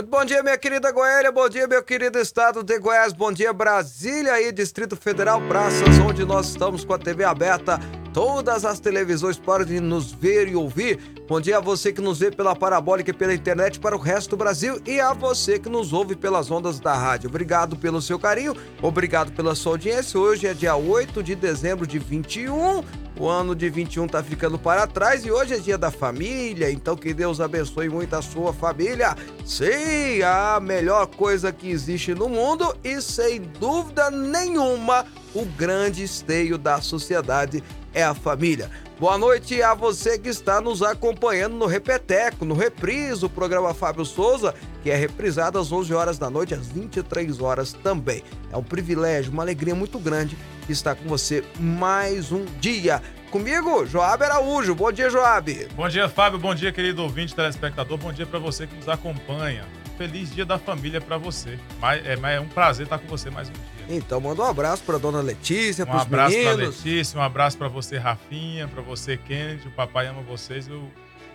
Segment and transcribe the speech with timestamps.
[0.00, 3.52] Muito bom dia, minha querida Goiânia, bom dia, meu querido estado de Goiás, bom dia,
[3.52, 7.78] Brasília e Distrito Federal, praças onde nós estamos com a TV aberta.
[8.10, 10.98] Todas as televisões podem nos ver e ouvir.
[11.28, 14.30] Bom dia a você que nos vê pela parabólica e pela internet para o resto
[14.30, 17.28] do Brasil e a você que nos ouve pelas ondas da rádio.
[17.28, 20.18] Obrigado pelo seu carinho, obrigado pela sua audiência.
[20.18, 22.82] Hoje é dia 8 de dezembro de 21.
[23.20, 26.96] O ano de 21 tá ficando para trás e hoje é dia da família, então
[26.96, 29.14] que Deus abençoe muito a sua família.
[29.44, 36.56] Sim, a melhor coisa que existe no mundo e sem dúvida nenhuma o grande esteio
[36.56, 37.62] da sociedade
[37.92, 38.70] é a família.
[39.00, 44.04] Boa noite a você que está nos acompanhando no Repeteco, no Reprise, o programa Fábio
[44.04, 48.22] Souza, que é reprisado às 11 horas da noite, às 23 horas também.
[48.52, 50.36] É um privilégio, uma alegria muito grande
[50.68, 53.02] estar com você mais um dia.
[53.30, 54.74] Comigo, Joab Araújo.
[54.74, 55.68] Bom dia, Joab.
[55.74, 56.38] Bom dia, Fábio.
[56.38, 57.96] Bom dia, querido ouvinte, telespectador.
[57.96, 59.64] Bom dia para você que nos acompanha.
[59.96, 61.58] Feliz Dia da Família para você.
[62.04, 63.79] É, é um prazer estar com você mais um dia.
[63.90, 66.34] Então, manda um abraço para dona Letícia, para os meninos.
[66.34, 69.66] Um abraço para Letícia, um abraço para você, Rafinha, para você, Kennedy.
[69.66, 70.88] O papai ama vocês e o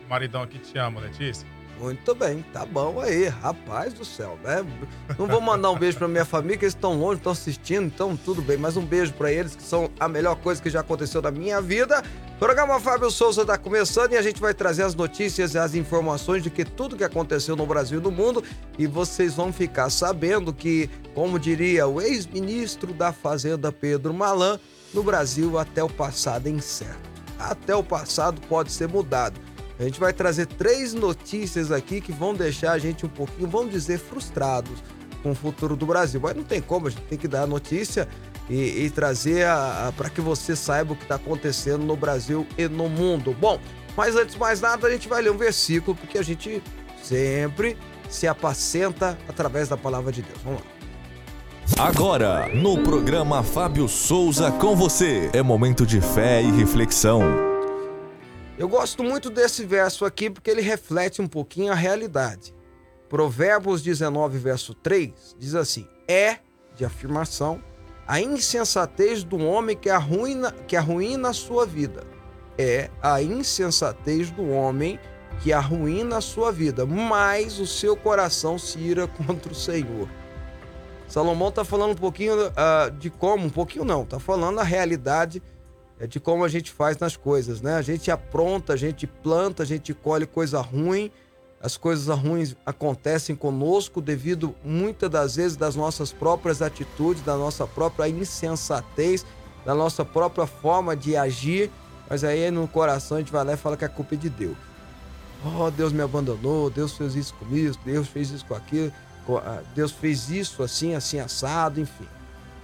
[0.10, 1.46] maridão aqui te ama, Letícia.
[1.80, 4.66] Muito bem, tá bom aí, rapaz do céu, né?
[5.20, 8.16] Não vou mandar um beijo pra minha família, que eles estão longe, estão assistindo, então
[8.16, 11.22] tudo bem, mas um beijo para eles, que são a melhor coisa que já aconteceu
[11.22, 12.02] na minha vida.
[12.36, 15.76] O programa Fábio Souza tá começando e a gente vai trazer as notícias e as
[15.76, 18.42] informações de que tudo que aconteceu no Brasil e no mundo,
[18.80, 24.60] e vocês vão ficar sabendo que, como diria o ex-ministro da Fazenda Pedro Malan,
[24.94, 27.10] no Brasil até o passado é incerto.
[27.38, 29.40] Até o passado pode ser mudado.
[29.80, 33.72] A gente vai trazer três notícias aqui que vão deixar a gente um pouquinho, vamos
[33.72, 34.82] dizer, frustrados
[35.22, 36.20] com o futuro do Brasil.
[36.22, 38.08] Mas não tem como, a gente tem que dar a notícia
[38.50, 39.46] e, e trazer
[39.98, 43.36] para que você saiba o que está acontecendo no Brasil e no mundo.
[43.40, 43.60] Bom,
[43.98, 46.62] mas antes de mais nada, a gente vai ler um versículo, porque a gente
[47.04, 47.78] sempre
[48.10, 50.40] se apacenta através da palavra de Deus.
[50.44, 50.76] Vamos lá.
[51.84, 57.55] Agora, no programa Fábio Souza com você, é momento de fé e reflexão.
[58.58, 62.56] Eu gosto muito desse verso aqui porque ele reflete um pouquinho a realidade.
[63.10, 66.40] Provérbios 19, verso 3 diz assim: É,
[66.74, 67.62] de afirmação,
[68.08, 72.04] a insensatez do homem que arruina, que arruína a sua vida.
[72.58, 74.98] É a insensatez do homem
[75.42, 80.08] que arruína a sua vida, mas o seu coração se ira contra o Senhor.
[81.10, 85.44] Salomão está falando um pouquinho uh, de como, um pouquinho não, está falando a realidade
[86.08, 87.76] de como a gente faz nas coisas, né?
[87.76, 91.10] A gente apronta, a gente planta, a gente colhe coisa ruim.
[91.62, 97.66] As coisas ruins acontecem conosco devido muitas das vezes das nossas próprias atitudes, da nossa
[97.66, 99.26] própria insensatez,
[99.66, 101.72] da nossa própria forma de agir.
[102.10, 104.30] Mas aí no coração a gente vai lá e fala que a culpa é de
[104.30, 104.58] Deus.
[105.44, 108.92] Oh, Deus me abandonou, Deus fez isso comigo, Deus fez isso com aquilo,
[109.44, 112.08] ah, Deus fez isso assim, assim, assado, enfim.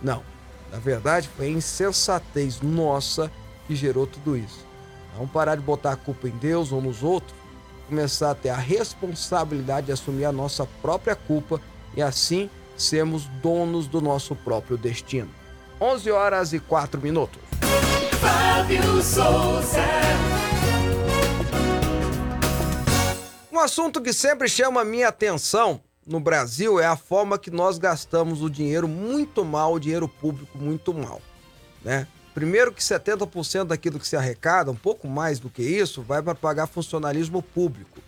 [0.02, 0.24] Não.
[0.72, 3.30] Na verdade, foi a insensatez nossa
[3.68, 4.66] que gerou tudo isso.
[5.16, 7.36] Vamos parar de botar a culpa em Deus ou nos outros,
[7.88, 11.60] começar a ter a responsabilidade de assumir a nossa própria culpa
[11.96, 15.30] e assim sermos donos do nosso próprio destino.
[15.80, 17.42] 11 horas e 4 minutos.
[18.20, 19.82] Fábio Souza.
[23.52, 27.78] Um assunto que sempre chama a minha atenção no Brasil é a forma que nós
[27.78, 31.22] gastamos o dinheiro muito mal, o dinheiro público muito mal,
[31.84, 32.08] né?
[32.34, 36.34] Primeiro que 70% daquilo que se arrecada, um pouco mais do que isso, vai para
[36.34, 38.00] pagar funcionalismo público.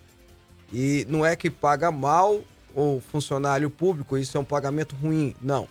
[0.72, 2.40] E não é que paga mal
[2.74, 5.68] o funcionário público, isso é um pagamento ruim, não.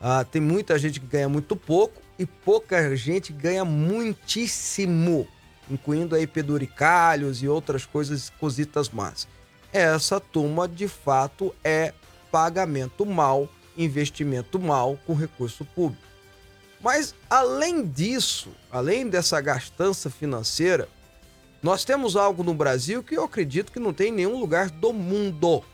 [0.00, 5.26] Ah, tem muita gente que ganha muito pouco e pouca gente ganha muitíssimo,
[5.68, 9.26] incluindo aí peduricalhos e outras coisas cositas más
[9.72, 11.92] essa turma de fato é
[12.30, 16.02] pagamento mal, investimento mal com recurso público.
[16.80, 20.88] Mas além disso, além dessa gastança financeira,
[21.62, 24.92] nós temos algo no Brasil que eu acredito que não tem em nenhum lugar do
[24.92, 25.64] mundo.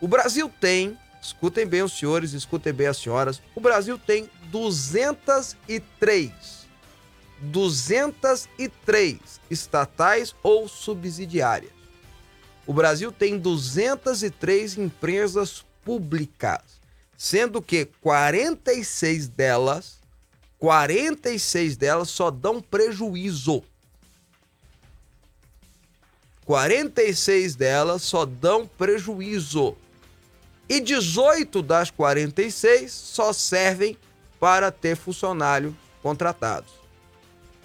[0.00, 6.58] O Brasil tem, escutem bem os senhores, escutem bem as senhoras, o Brasil tem 203
[7.40, 11.77] 203 estatais ou subsidiárias.
[12.68, 16.60] O Brasil tem 203 empresas públicas,
[17.16, 19.98] sendo que 46 delas,
[20.58, 23.64] 46 delas só dão prejuízo.
[26.44, 29.74] 46 delas só dão prejuízo.
[30.68, 33.96] E 18 das 46 só servem
[34.38, 35.72] para ter funcionários
[36.02, 36.72] contratados.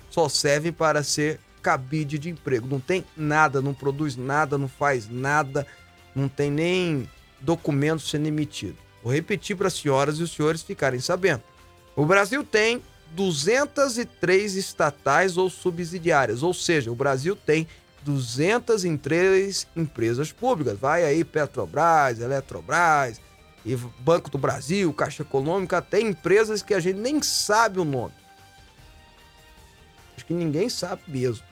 [0.09, 2.67] Só servem para ser cabide de emprego.
[2.67, 5.65] Não tem nada, não produz nada, não faz nada.
[6.13, 8.77] Não tem nem documento sendo emitido.
[9.01, 11.41] Vou repetir para as senhoras e os senhores ficarem sabendo.
[11.95, 12.81] O Brasil tem
[13.11, 17.67] 203 estatais ou subsidiárias, ou seja, o Brasil tem
[18.03, 20.77] 203 empresas públicas.
[20.77, 23.21] Vai aí Petrobras, Eletrobras,
[23.65, 28.13] e Banco do Brasil, Caixa Econômica, até empresas que a gente nem sabe o nome.
[30.15, 31.45] Acho que ninguém sabe mesmo.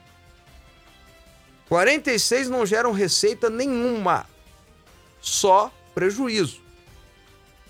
[1.68, 4.26] 46 não geram receita nenhuma,
[5.20, 6.60] só prejuízo.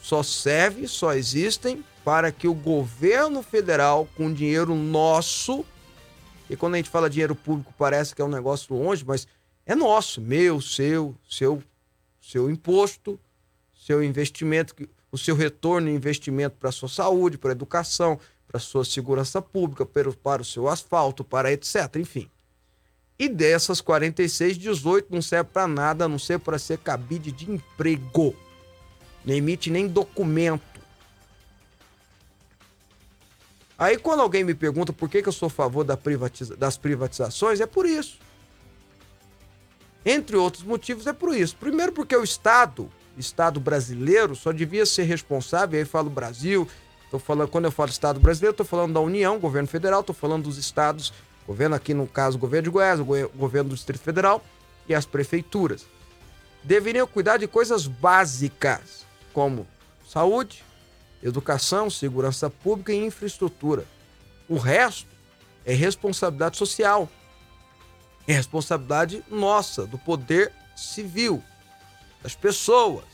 [0.01, 5.65] Só serve, só existem para que o governo federal, com dinheiro nosso,
[6.51, 9.29] e quando a gente fala dinheiro público parece que é um negócio longe, mas
[9.65, 11.63] é nosso, meu, seu, seu,
[12.21, 13.19] seu imposto,
[13.75, 14.75] seu investimento,
[15.11, 18.85] o seu retorno em investimento para a sua saúde, para a educação, para a sua
[18.85, 21.97] segurança pública, para o seu asfalto, para etc.
[21.97, 22.29] Enfim.
[23.23, 27.49] E dessas 46, 18 não serve para nada, a não ser para ser cabide de
[27.49, 28.35] emprego.
[29.25, 30.81] Não emite nem documento.
[33.79, 36.77] Aí quando alguém me pergunta por que, que eu sou a favor da privatiza das
[36.77, 38.19] privatizações, é por isso.
[40.05, 41.55] Entre outros motivos, é por isso.
[41.55, 46.67] Primeiro, porque o Estado, Estado brasileiro, só devia ser responsável, aí falo Brasil,
[47.09, 50.43] tô falando, quando eu falo Estado brasileiro, estou falando da União, governo federal, estou falando
[50.43, 51.13] dos estados,
[51.47, 54.45] governo aqui no caso, o governo de Goiás, o governo do Distrito Federal
[54.89, 55.85] e as prefeituras.
[56.63, 59.67] Deveriam cuidar de coisas básicas, como
[60.09, 60.65] saúde,
[61.23, 63.85] educação, segurança pública e infraestrutura.
[64.49, 65.09] O resto
[65.65, 67.09] é responsabilidade social.
[68.27, 71.43] É responsabilidade nossa, do poder civil,
[72.23, 73.05] das pessoas.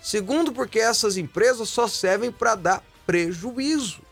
[0.00, 4.05] Segundo, porque essas empresas só servem para dar prejuízo.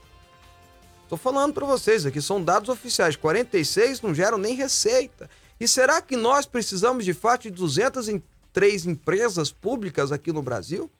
[1.05, 3.15] Estou falando para vocês aqui, são dados oficiais.
[3.15, 5.31] 46 não geram nem receita.
[5.61, 8.09] E será que nós precisamos de fato de 200
[8.53, 10.91] três empresas públicas aqui no Brasil?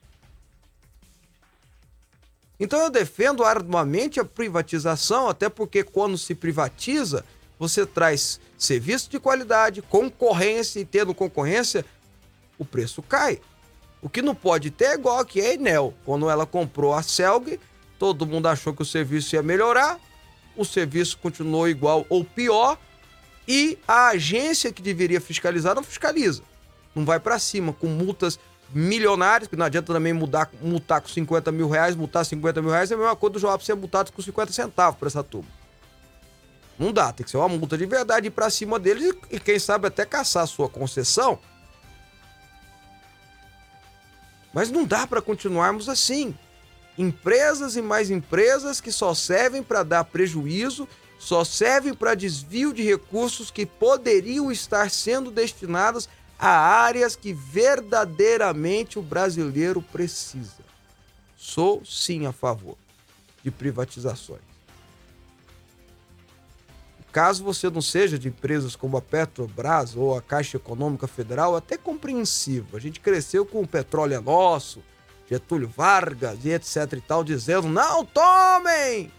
[2.61, 7.25] Então eu defendo arduamente a privatização, até porque quando se privatiza,
[7.59, 11.85] você traz serviço de qualidade, concorrência, e tendo concorrência,
[12.59, 13.41] o preço cai.
[14.01, 15.95] O que não pode ter é igual que a Enel.
[16.05, 17.59] Quando ela comprou a Celg,
[17.99, 19.99] todo mundo achou que o serviço ia melhorar,
[20.57, 22.79] o serviço continuou igual ou pior,
[23.47, 26.43] e a agência que deveria fiscalizar não fiscaliza
[26.95, 28.39] não vai para cima, com multas
[28.73, 32.91] milionárias, que não adianta também mudar, multar com 50 mil reais, multar 50 mil reais
[32.91, 35.49] é a mesma coisa do Joab ser multado com 50 centavos para essa turma.
[36.79, 39.59] Não dá, tem que ser uma multa de verdade ir para cima deles e, quem
[39.59, 41.39] sabe até caçar a sua concessão.
[44.53, 46.37] Mas não dá para continuarmos assim.
[46.97, 50.89] Empresas e mais empresas que só servem para dar prejuízo,
[51.19, 56.09] só servem para desvio de recursos que poderiam estar sendo destinados
[56.39, 60.63] a áreas que verdadeiramente o brasileiro precisa.
[61.37, 62.77] Sou sim a favor
[63.43, 64.55] de privatizações.
[67.15, 71.77] Caso você não seja de empresas como a Petrobras ou a Caixa Econômica Federal, até
[71.77, 72.77] compreensivo.
[72.77, 74.83] A gente cresceu com o petróleo é nosso,
[75.29, 79.11] Getúlio Vargas e etc e tal, dizendo: não tomem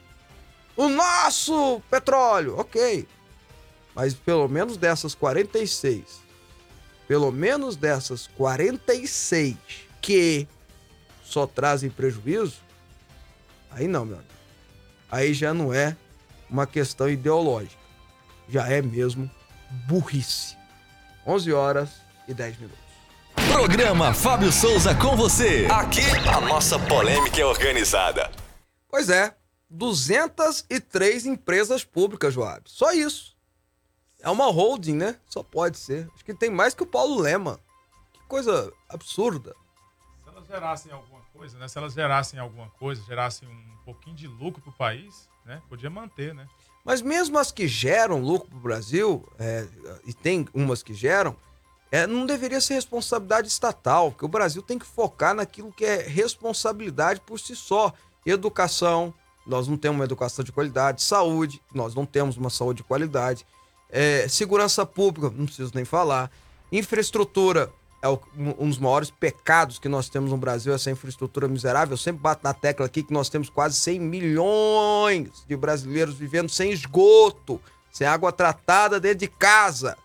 [0.76, 2.58] o nosso petróleo.
[2.58, 3.08] Ok.
[3.94, 6.26] Mas pelo menos dessas 46
[7.08, 9.56] pelo menos dessas 46
[10.02, 10.48] que
[11.24, 12.62] só trazem prejuízo,
[13.72, 14.34] aí não, meu amigo.
[15.10, 15.96] Aí já não é
[16.50, 17.82] uma questão ideológica.
[18.50, 19.30] Já é mesmo
[19.88, 20.56] burrice.
[21.26, 21.90] 11 horas
[22.28, 22.85] e 10 minutos.
[23.56, 25.66] Programa Fábio Souza com você.
[25.72, 28.30] Aqui a nossa polêmica é organizada.
[28.90, 29.34] Pois é,
[29.70, 32.64] 203 empresas públicas, Joab.
[32.66, 33.34] Só isso.
[34.20, 35.18] É uma holding, né?
[35.26, 36.10] Só pode ser.
[36.14, 37.58] Acho que tem mais que o Paulo Lema.
[38.12, 39.56] Que coisa absurda.
[40.22, 41.68] Se elas gerassem alguma coisa, né?
[41.70, 45.62] Se elas gerassem alguma coisa, gerassem um pouquinho de lucro para o país, né?
[45.70, 46.46] Podia manter, né?
[46.84, 49.66] Mas mesmo as que geram lucro para o Brasil, é,
[50.06, 51.38] e tem umas que geram,
[51.92, 56.02] é, não deveria ser responsabilidade estatal, porque o Brasil tem que focar naquilo que é
[56.02, 57.94] responsabilidade por si só.
[58.26, 59.14] Educação,
[59.46, 63.46] nós não temos uma educação de qualidade, saúde, nós não temos uma saúde de qualidade.
[63.90, 66.32] É, segurança pública, não preciso nem falar.
[66.72, 71.94] Infraestrutura é um dos maiores pecados que nós temos no Brasil, essa infraestrutura miserável.
[71.94, 76.50] Eu sempre bato na tecla aqui que nós temos quase 100 milhões de brasileiros vivendo
[76.50, 77.60] sem esgoto,
[77.92, 79.98] sem água tratada dentro de casa.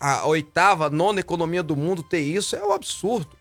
[0.00, 3.36] A oitava, a nona economia do mundo ter isso é um absurdo.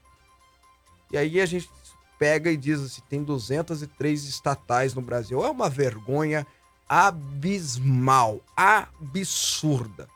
[1.12, 1.70] E aí a gente
[2.18, 5.44] pega e diz assim: tem 203 estatais no Brasil.
[5.44, 6.46] É uma vergonha
[6.88, 10.08] abismal, absurda.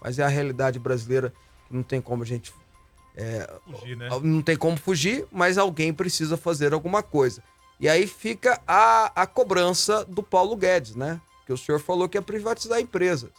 [0.00, 1.32] mas é a realidade brasileira
[1.68, 2.52] que não tem como a gente.
[3.14, 4.08] é, Fugir, né?
[4.22, 7.42] não tem como fugir, mas alguém precisa fazer alguma coisa.
[7.78, 11.20] E aí fica a, a cobrança do Paulo Guedes, né?
[11.44, 13.30] Que o senhor falou que ia privatizar empresas.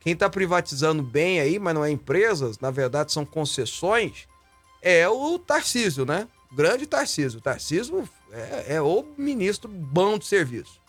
[0.00, 4.26] Quem está privatizando bem aí, mas não é empresas, na verdade são concessões,
[4.80, 6.26] é o Tarcísio, né?
[6.50, 7.38] Grande Tarcísio.
[7.38, 10.80] O Tarcísio é, é o ministro bom de serviço.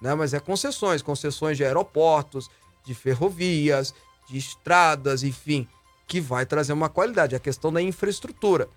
[0.00, 0.14] Né?
[0.14, 2.50] Mas é concessões, concessões de aeroportos,
[2.84, 3.94] de ferrovias,
[4.28, 5.66] de estradas, enfim,
[6.06, 7.34] que vai trazer uma qualidade.
[7.34, 8.68] A questão da infraestrutura.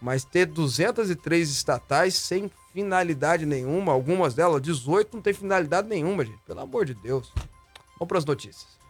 [0.00, 6.40] Mas ter 203 estatais sem finalidade nenhuma, algumas delas, 18, não tem finalidade nenhuma, gente.
[6.46, 7.30] Pelo amor de Deus.
[7.98, 8.81] Vamos para as notícias.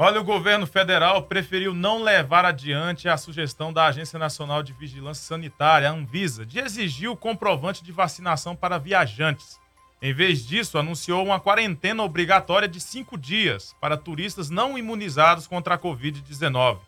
[0.00, 5.24] Olha, o governo federal preferiu não levar adiante a sugestão da Agência Nacional de Vigilância
[5.26, 9.58] Sanitária, a Anvisa, de exigir o comprovante de vacinação para viajantes.
[10.00, 15.74] Em vez disso, anunciou uma quarentena obrigatória de cinco dias para turistas não imunizados contra
[15.74, 16.78] a Covid-19.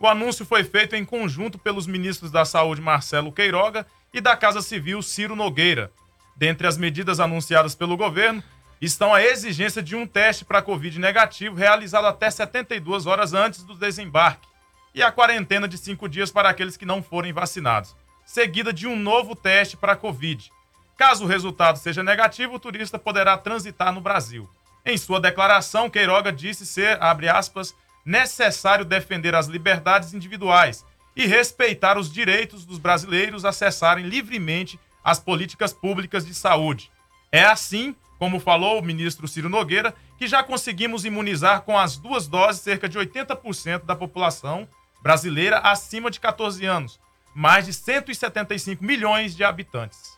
[0.00, 4.62] O anúncio foi feito em conjunto pelos ministros da Saúde Marcelo Queiroga e da Casa
[4.62, 5.92] Civil Ciro Nogueira.
[6.34, 8.42] Dentre as medidas anunciadas pelo governo
[8.80, 13.74] estão a exigência de um teste para Covid negativo realizado até 72 horas antes do
[13.74, 14.48] desembarque
[14.94, 18.96] e a quarentena de cinco dias para aqueles que não forem vacinados, seguida de um
[18.96, 20.50] novo teste para Covid.
[20.96, 24.48] Caso o resultado seja negativo, o turista poderá transitar no Brasil.
[24.84, 31.98] Em sua declaração, Queiroga disse ser, abre aspas, necessário defender as liberdades individuais e respeitar
[31.98, 36.90] os direitos dos brasileiros acessarem livremente as políticas públicas de saúde.
[37.32, 42.26] É assim, como falou o ministro Ciro Nogueira, que já conseguimos imunizar com as duas
[42.26, 44.68] doses cerca de 80% da população
[45.02, 46.98] brasileira acima de 14 anos,
[47.34, 50.16] mais de 175 milhões de habitantes.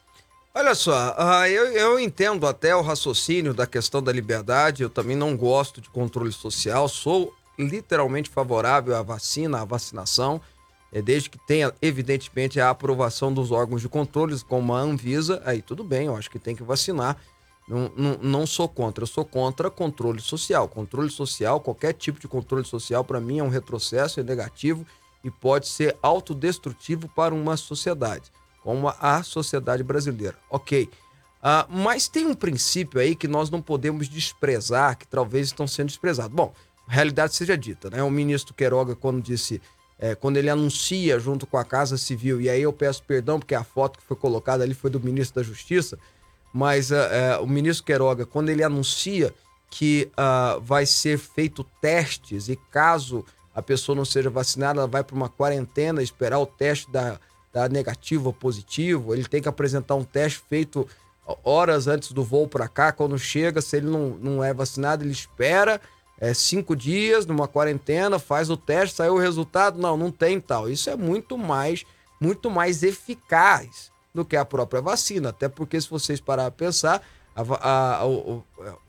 [0.54, 5.36] Olha só, ah, eu, entendo até o raciocínio da questão da liberdade, eu também não
[5.36, 10.40] gosto de controle social, sou literalmente favorável à vacina, à vacinação,
[10.92, 15.60] é, desde que tenha, evidentemente, a aprovação dos órgãos de controle, como a Anvisa, aí
[15.60, 17.16] tudo bem, eu acho que tem que vacinar.
[17.68, 20.66] Não, não, não sou contra, eu sou contra controle social.
[20.68, 24.86] Controle social, qualquer tipo de controle social, para mim é um retrocesso, é negativo
[25.22, 28.30] e pode ser autodestrutivo para uma sociedade,
[28.62, 30.36] como a sociedade brasileira.
[30.48, 30.88] Ok.
[31.42, 35.86] Ah, mas tem um princípio aí que nós não podemos desprezar, que talvez estão sendo
[35.88, 36.34] desprezados.
[36.34, 36.52] Bom,
[36.88, 38.02] realidade seja dita, né?
[38.02, 39.60] O ministro Queiroga, quando disse,
[39.98, 43.54] é, quando ele anuncia junto com a Casa Civil, e aí eu peço perdão, porque
[43.54, 45.98] a foto que foi colocada ali foi do ministro da Justiça,
[46.52, 49.32] mas uh, uh, o ministro Queiroga, quando ele anuncia
[49.70, 53.24] que uh, vai ser feito testes e caso
[53.54, 57.18] a pessoa não seja vacinada, ela vai para uma quarentena, esperar o teste da,
[57.52, 60.86] da negativo ou positivo, ele tem que apresentar um teste feito
[61.44, 65.12] horas antes do voo para cá, quando chega, se ele não, não é vacinado, ele
[65.12, 65.80] espera
[66.20, 70.70] é, cinco dias numa quarentena, faz o teste, saiu o resultado, não, não tem tal.
[70.70, 71.84] Isso é muito mais,
[72.20, 75.30] muito mais eficaz do que a própria vacina.
[75.30, 77.02] Até porque, se vocês parar a pensar,
[77.34, 78.06] a, a, a,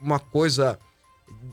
[0.00, 0.78] uma coisa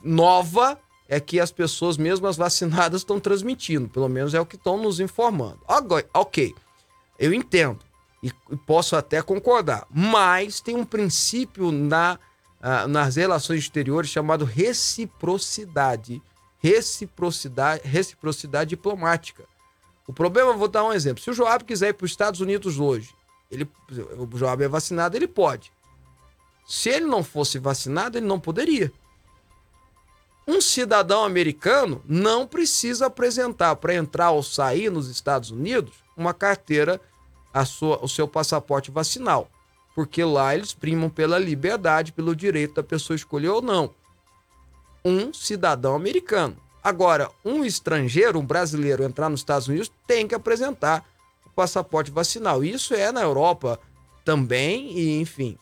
[0.02, 3.88] nova é que as pessoas, mesmo as vacinadas, estão transmitindo.
[3.88, 5.58] Pelo menos é o que estão nos informando.
[5.66, 6.54] Agora, ok,
[7.18, 7.78] eu entendo
[8.22, 8.32] e
[8.66, 12.18] posso até concordar, mas tem um princípio na,
[12.88, 16.20] nas relações exteriores chamado reciprocidade.
[16.60, 19.44] Reciprocidade, reciprocidade diplomática.
[20.08, 21.22] O problema, vou dar um exemplo.
[21.22, 23.14] Se o Joab quiser ir para os Estados Unidos hoje
[23.50, 23.68] ele,
[24.16, 25.72] o jovem é vacinado, ele pode.
[26.66, 28.92] Se ele não fosse vacinado, ele não poderia.
[30.46, 37.00] Um cidadão americano não precisa apresentar para entrar ou sair nos Estados Unidos uma carteira,
[37.52, 39.50] a sua, o seu passaporte vacinal,
[39.94, 43.94] porque lá eles primam pela liberdade, pelo direito da pessoa escolher ou não.
[45.04, 46.56] Um cidadão americano.
[46.82, 51.04] Agora, um estrangeiro, um brasileiro entrar nos Estados Unidos tem que apresentar
[51.58, 52.62] passaporte vacinal.
[52.62, 53.80] Isso é na Europa
[54.24, 55.58] também, e enfim.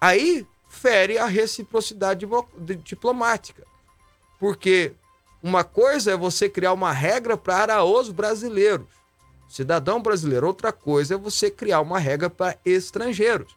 [0.00, 2.26] Aí fere a reciprocidade
[2.82, 3.62] diplomática.
[4.38, 4.94] Porque
[5.42, 8.86] uma coisa é você criar uma regra para os brasileiros,
[9.46, 10.46] cidadão brasileiro.
[10.46, 13.54] Outra coisa é você criar uma regra para estrangeiros.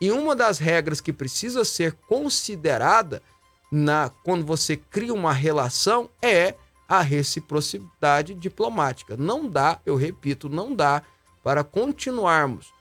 [0.00, 3.22] E uma das regras que precisa ser considerada
[3.70, 6.54] na quando você cria uma relação é
[6.88, 9.16] a reciprocidade diplomática.
[9.16, 11.02] Não dá, eu repito, não dá
[11.42, 12.72] para continuarmos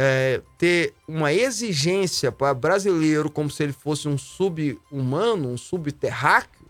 [0.00, 6.68] é, ter uma exigência para brasileiro como se ele fosse um sub-humano, um subterráqueo,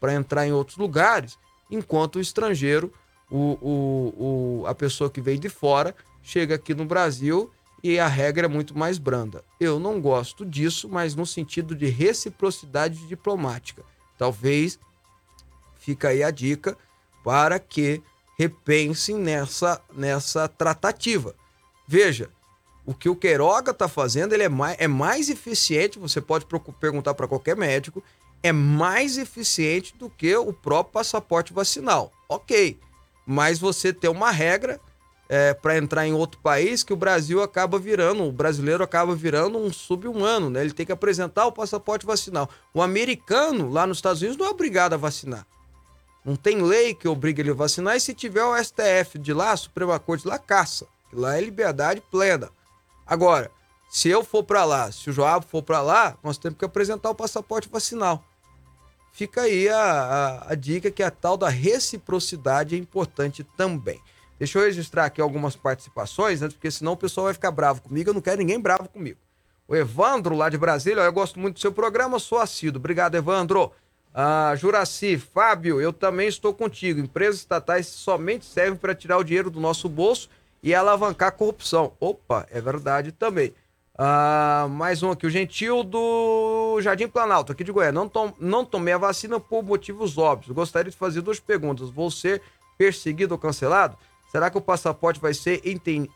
[0.00, 1.38] para entrar em outros lugares,
[1.70, 2.92] enquanto o estrangeiro,
[3.30, 7.50] o, o, o, a pessoa que veio de fora, chega aqui no Brasil
[7.82, 9.44] e a regra é muito mais branda.
[9.60, 13.84] Eu não gosto disso, mas no sentido de reciprocidade diplomática.
[14.18, 14.78] Talvez
[15.86, 16.76] Fica aí a dica
[17.22, 18.02] para que
[18.36, 21.32] repensem nessa, nessa tratativa.
[21.86, 22.28] Veja,
[22.84, 26.44] o que o Queiroga está fazendo ele é, mais, é mais eficiente, você pode
[26.80, 28.02] perguntar para qualquer médico,
[28.42, 32.12] é mais eficiente do que o próprio passaporte vacinal.
[32.28, 32.76] Ok,
[33.24, 34.80] mas você tem uma regra
[35.28, 39.56] é, para entrar em outro país que o Brasil acaba virando, o brasileiro acaba virando
[39.56, 40.62] um sub-humano, né?
[40.62, 42.50] Ele tem que apresentar o passaporte vacinal.
[42.74, 45.46] O americano, lá nos Estados Unidos, não é obrigado a vacinar.
[46.26, 49.52] Não tem lei que obrigue ele a vacinar, e se tiver o STF de lá,
[49.52, 50.88] a Suprema Corte de lá, caça.
[51.12, 52.50] Lá é liberdade plena.
[53.06, 53.48] Agora,
[53.88, 57.10] se eu for para lá, se o Joab for para lá, nós temos que apresentar
[57.10, 58.24] o passaporte vacinal.
[59.12, 64.02] Fica aí a, a, a dica que a tal da reciprocidade é importante também.
[64.36, 66.48] Deixa eu registrar aqui algumas participações, né?
[66.48, 68.10] porque senão o pessoal vai ficar bravo comigo.
[68.10, 69.18] Eu não quero ninguém bravo comigo.
[69.68, 72.80] O Evandro, lá de Brasília, eu gosto muito do seu programa, sou assíduo.
[72.80, 73.72] Obrigado, Evandro.
[74.18, 76.98] Ah, Juraci, Fábio, eu também estou contigo.
[76.98, 80.30] Empresas estatais somente servem para tirar o dinheiro do nosso bolso
[80.62, 81.92] e alavancar a corrupção.
[82.00, 83.52] Opa, é verdade também.
[83.94, 87.92] Ah, mais um aqui, o Gentil do Jardim Planalto, aqui de Goiânia.
[87.92, 90.50] Não, tom, não tomei a vacina por motivos óbvios.
[90.54, 91.90] Gostaria de fazer duas perguntas.
[91.90, 92.40] Vou ser
[92.78, 93.98] perseguido ou cancelado?
[94.32, 95.60] Será que o passaporte vai ser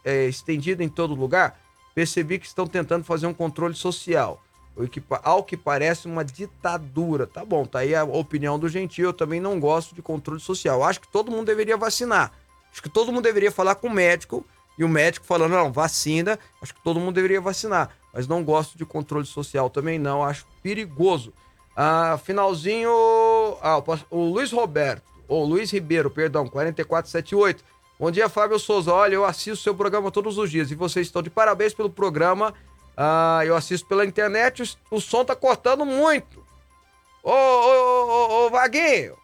[0.06, 1.60] é, estendido em todo lugar?
[1.94, 4.42] Percebi que estão tentando fazer um controle social.
[5.22, 7.26] Ao que parece uma ditadura.
[7.26, 9.06] Tá bom, tá aí a opinião do Gentil.
[9.06, 10.82] Eu também não gosto de controle social.
[10.82, 12.32] Acho que todo mundo deveria vacinar.
[12.72, 14.44] Acho que todo mundo deveria falar com o médico
[14.78, 16.38] e o médico falando, não, vacina.
[16.62, 17.90] Acho que todo mundo deveria vacinar.
[18.12, 20.24] Mas não gosto de controle social também, não.
[20.24, 21.32] Acho perigoso.
[21.76, 22.90] Ah, finalzinho.
[23.60, 27.64] Ah, o Luiz Roberto, ou Luiz Ribeiro, perdão, 4478.
[27.98, 28.92] Bom dia, Fábio Souza.
[28.92, 32.54] Olha, eu assisto seu programa todos os dias e vocês estão de parabéns pelo programa.
[33.02, 36.44] Ah, eu assisto pela internet, o, o som tá cortando muito.
[37.22, 39.16] Ô, ô, ô, ô, Vaguinho.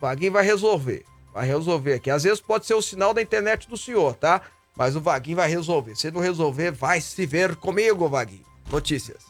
[0.00, 1.04] Vaguinho vai resolver.
[1.34, 2.08] Vai resolver aqui.
[2.08, 4.40] Às vezes pode ser o sinal da internet do senhor, tá?
[4.76, 5.96] Mas o Vaguinho vai resolver.
[5.96, 8.46] Se não resolver, vai se ver comigo, Vaguinho.
[8.70, 9.24] Notícias.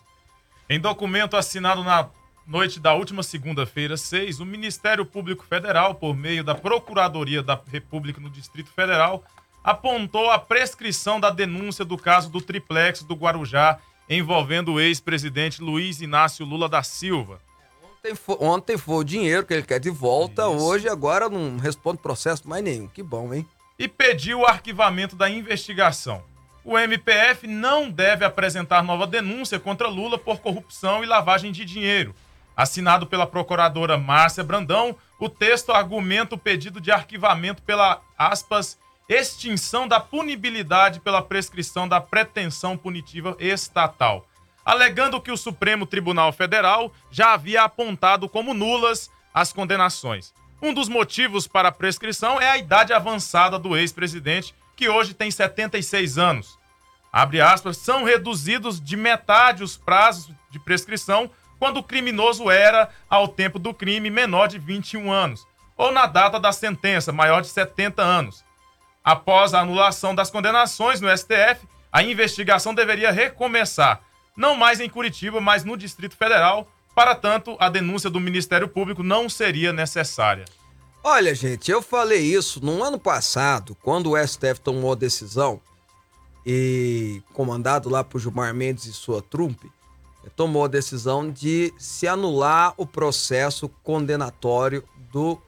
[0.69, 2.11] Em documento assinado na
[2.47, 8.21] noite da última segunda-feira, 6, o Ministério Público Federal, por meio da Procuradoria da República
[8.21, 9.25] no Distrito Federal,
[9.69, 13.79] apontou a prescrição da denúncia do caso do triplex do Guarujá
[14.09, 17.39] envolvendo o ex-presidente Luiz Inácio Lula da Silva.
[17.85, 20.65] Ontem foi, ontem foi o dinheiro que ele quer de volta, Isso.
[20.65, 22.89] hoje agora não responde processo mais nenhum.
[22.89, 23.47] Que bom, hein?
[23.79, 26.23] E pediu o arquivamento da investigação.
[26.65, 32.15] O MPF não deve apresentar nova denúncia contra Lula por corrupção e lavagem de dinheiro
[32.59, 38.77] assinado pela procuradora Márcia Brandão, o texto argumenta o pedido de arquivamento pela, aspas,
[39.09, 44.27] extinção da punibilidade pela prescrição da pretensão punitiva estatal,
[44.65, 50.35] alegando que o Supremo Tribunal Federal já havia apontado como nulas as condenações.
[50.61, 55.31] Um dos motivos para a prescrição é a idade avançada do ex-presidente, que hoje tem
[55.31, 56.59] 76 anos.
[57.13, 63.27] Abre aspas, são reduzidos de metade os prazos de prescrição quando o criminoso era, ao
[63.27, 68.03] tempo do crime, menor de 21 anos, ou na data da sentença, maior de 70
[68.03, 68.45] anos.
[69.03, 74.01] Após a anulação das condenações no STF, a investigação deveria recomeçar,
[74.37, 76.69] não mais em Curitiba, mas no Distrito Federal.
[76.95, 80.45] Para tanto, a denúncia do Ministério Público não seria necessária.
[81.03, 85.61] Olha, gente, eu falei isso no ano passado, quando o STF tomou a decisão,
[86.45, 89.71] e comandado lá por Gilmar Mendes e sua trupe,
[90.35, 95.41] tomou a decisão de se anular o processo condenatório do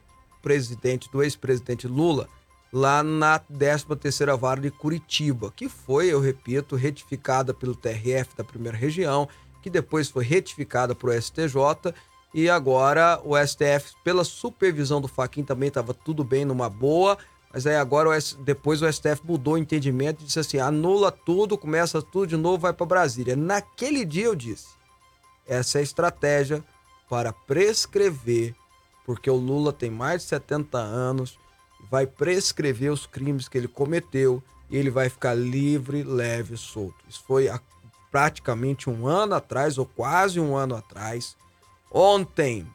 [0.42, 2.28] presidente, do ex-presidente Lula,
[2.72, 8.76] lá na 13ª Vara de Curitiba, que foi, eu repito, retificada pelo TRF da primeira
[8.76, 9.28] região,
[9.62, 11.92] que depois foi retificada para o STJ
[12.32, 17.18] e agora o STF, pela supervisão do Faquin, também estava tudo bem numa boa,
[17.52, 21.58] mas aí agora o depois o STF mudou o entendimento e disse assim: anula tudo,
[21.58, 23.34] começa tudo de novo, vai para Brasília.
[23.34, 24.68] Naquele dia eu disse:
[25.46, 26.64] essa é a estratégia
[27.08, 28.54] para prescrever,
[29.04, 31.36] porque o Lula tem mais de 70 anos,
[31.90, 37.04] vai prescrever os crimes que ele cometeu e ele vai ficar livre, leve, solto.
[37.08, 37.60] Isso foi há
[38.10, 41.36] praticamente um ano atrás, ou quase um ano atrás.
[41.90, 42.66] Ontem,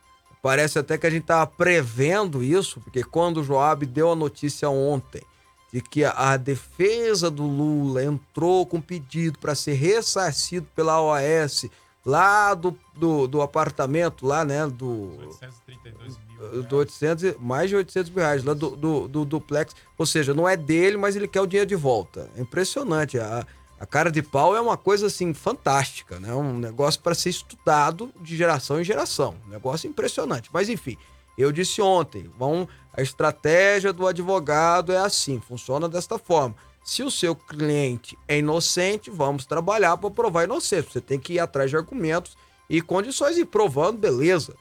[0.46, 4.70] Parece até que a gente estava prevendo isso, porque quando o Joab deu a notícia
[4.70, 5.24] ontem
[5.74, 11.66] de que a defesa do Lula entrou com pedido para ser ressarcido pela OAS
[12.06, 14.68] lá do, do, do, apartamento, lá, né?
[14.68, 15.18] Do.
[15.18, 16.25] 832 mil.
[16.68, 19.76] Do 800, mais de 800 mil reais, lá do, do, do duplex.
[19.98, 22.30] Ou seja, não é dele, mas ele quer o dinheiro de volta.
[22.36, 23.18] É impressionante.
[23.18, 23.46] A,
[23.80, 26.34] a cara de pau é uma coisa assim fantástica, né?
[26.34, 29.36] Um negócio para ser estudado de geração em geração.
[29.48, 30.50] Um negócio impressionante.
[30.54, 30.98] Mas enfim,
[31.38, 36.56] Eu disse ontem, vão, a estratégia do advogado é assim, funciona desta forma.
[36.84, 40.90] Se o seu cliente é inocente, vamos trabalhar para provar inocência.
[40.92, 42.38] Você tem que ir atrás de argumentos
[42.70, 44.56] e condições e provando, beleza.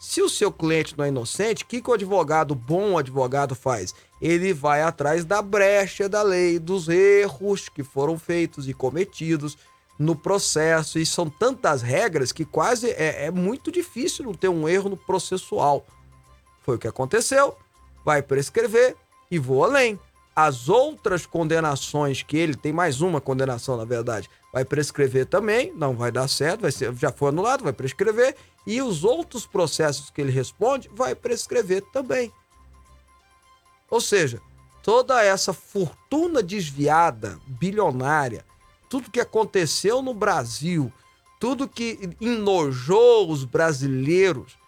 [0.00, 3.94] Se o seu cliente não é inocente, o que, que o advogado, bom advogado, faz?
[4.18, 9.58] Ele vai atrás da brecha da lei, dos erros que foram feitos e cometidos
[9.98, 10.98] no processo.
[10.98, 14.96] E são tantas regras que quase é, é muito difícil não ter um erro no
[14.96, 15.84] processual.
[16.62, 17.54] Foi o que aconteceu,
[18.02, 18.96] vai prescrever
[19.30, 20.00] e vou além.
[20.34, 25.96] As outras condenações que ele tem mais uma condenação, na verdade, vai prescrever também, não
[25.96, 28.36] vai dar certo, vai ser, já foi anulado, vai prescrever,
[28.66, 32.32] e os outros processos que ele responde vai prescrever também.
[33.88, 34.40] Ou seja,
[34.82, 38.44] toda essa fortuna desviada, bilionária,
[38.88, 40.92] tudo que aconteceu no Brasil,
[41.38, 44.58] tudo que enojou os brasileiros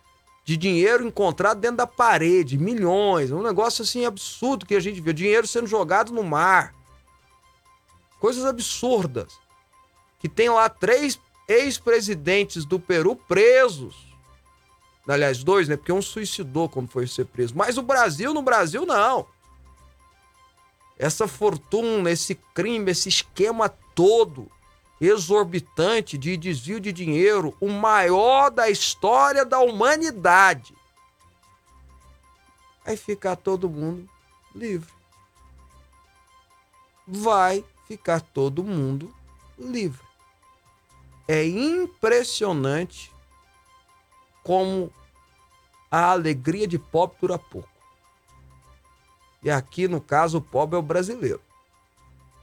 [0.45, 5.12] de dinheiro encontrado dentro da parede, milhões, um negócio assim absurdo que a gente viu,
[5.12, 6.75] dinheiro sendo jogado no mar.
[8.18, 9.42] Coisas absurdas
[10.23, 14.07] que tem lá três ex-presidentes do Peru presos.
[15.07, 15.77] Aliás, dois, né?
[15.77, 17.57] Porque um suicidou quando foi ser preso.
[17.57, 19.27] Mas o Brasil, no Brasil, não.
[20.97, 24.49] Essa fortuna, esse crime, esse esquema todo
[25.01, 30.73] exorbitante de desvio de dinheiro, o maior da história da humanidade.
[32.85, 34.09] Vai ficar todo mundo
[34.55, 34.93] livre.
[37.09, 39.13] Vai ficar todo mundo
[39.59, 40.02] livre
[41.29, 43.13] é impressionante
[44.43, 44.93] como
[45.91, 47.69] a alegria de pobre dura pouco.
[49.43, 51.41] E aqui, no caso, o pobre é o brasileiro.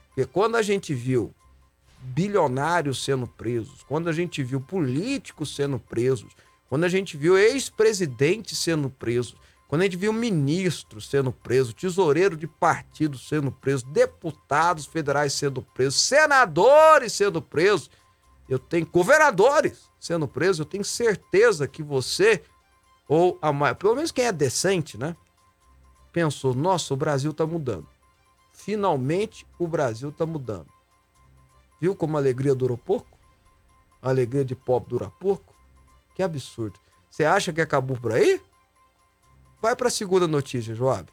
[0.08, 1.34] Porque quando a gente viu
[1.98, 6.32] bilionários sendo presos, quando a gente viu políticos sendo presos,
[6.68, 12.36] quando a gente viu ex-presidentes sendo presos, quando a gente viu ministros sendo presos, tesoureiro
[12.36, 17.90] de partido sendo preso, deputados federais sendo presos, senadores sendo presos,
[18.50, 22.42] eu tenho governadores sendo presos, eu tenho certeza que você,
[23.08, 25.16] ou a pelo menos quem é decente, né?
[26.12, 27.86] Pensou, nossa, o Brasil tá mudando.
[28.52, 30.66] Finalmente o Brasil tá mudando.
[31.80, 33.16] Viu como a alegria durou pouco?
[34.02, 35.54] A alegria de pobre dura pouco?
[36.16, 36.78] Que absurdo.
[37.08, 38.40] Você acha que acabou por aí?
[39.62, 41.08] Vai para a segunda notícia, Joab.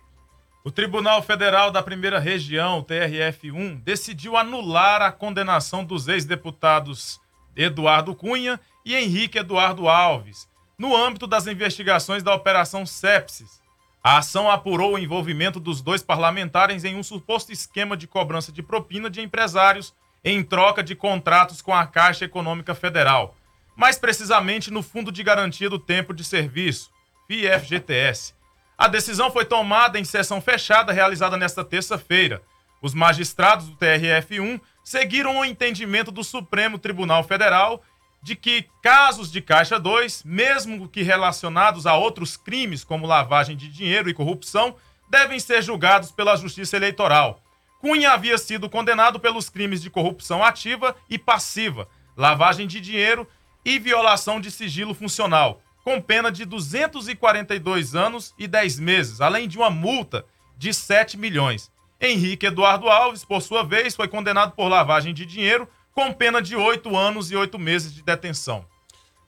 [0.64, 7.22] O Tribunal Federal da Primeira Região, TRF1, decidiu anular a condenação dos ex-deputados
[7.58, 13.62] Eduardo Cunha e Henrique Eduardo Alves, no âmbito das investigações da Operação Sepsis.
[14.04, 18.62] A ação apurou o envolvimento dos dois parlamentares em um suposto esquema de cobrança de
[18.62, 19.94] propina de empresários
[20.24, 23.36] em troca de contratos com a Caixa Econômica Federal,
[23.76, 26.92] mais precisamente no Fundo de Garantia do Tempo de Serviço,
[27.28, 28.34] FGTS.
[28.78, 32.42] A decisão foi tomada em sessão fechada realizada nesta terça-feira.
[32.82, 37.84] Os magistrados do TRF1 seguiram o entendimento do Supremo Tribunal Federal
[38.24, 43.68] de que casos de Caixa 2, mesmo que relacionados a outros crimes como lavagem de
[43.68, 44.78] dinheiro e corrupção,
[45.10, 47.42] devem ser julgados pela Justiça Eleitoral.
[47.82, 53.28] Cunha havia sido condenado pelos crimes de corrupção ativa e passiva, lavagem de dinheiro
[53.66, 59.58] e violação de sigilo funcional, com pena de 242 anos e 10 meses, além de
[59.58, 60.26] uma multa
[60.58, 61.70] de 7 milhões.
[62.00, 66.56] Henrique Eduardo Alves, por sua vez, foi condenado por lavagem de dinheiro com pena de
[66.56, 68.64] oito anos e oito meses de detenção.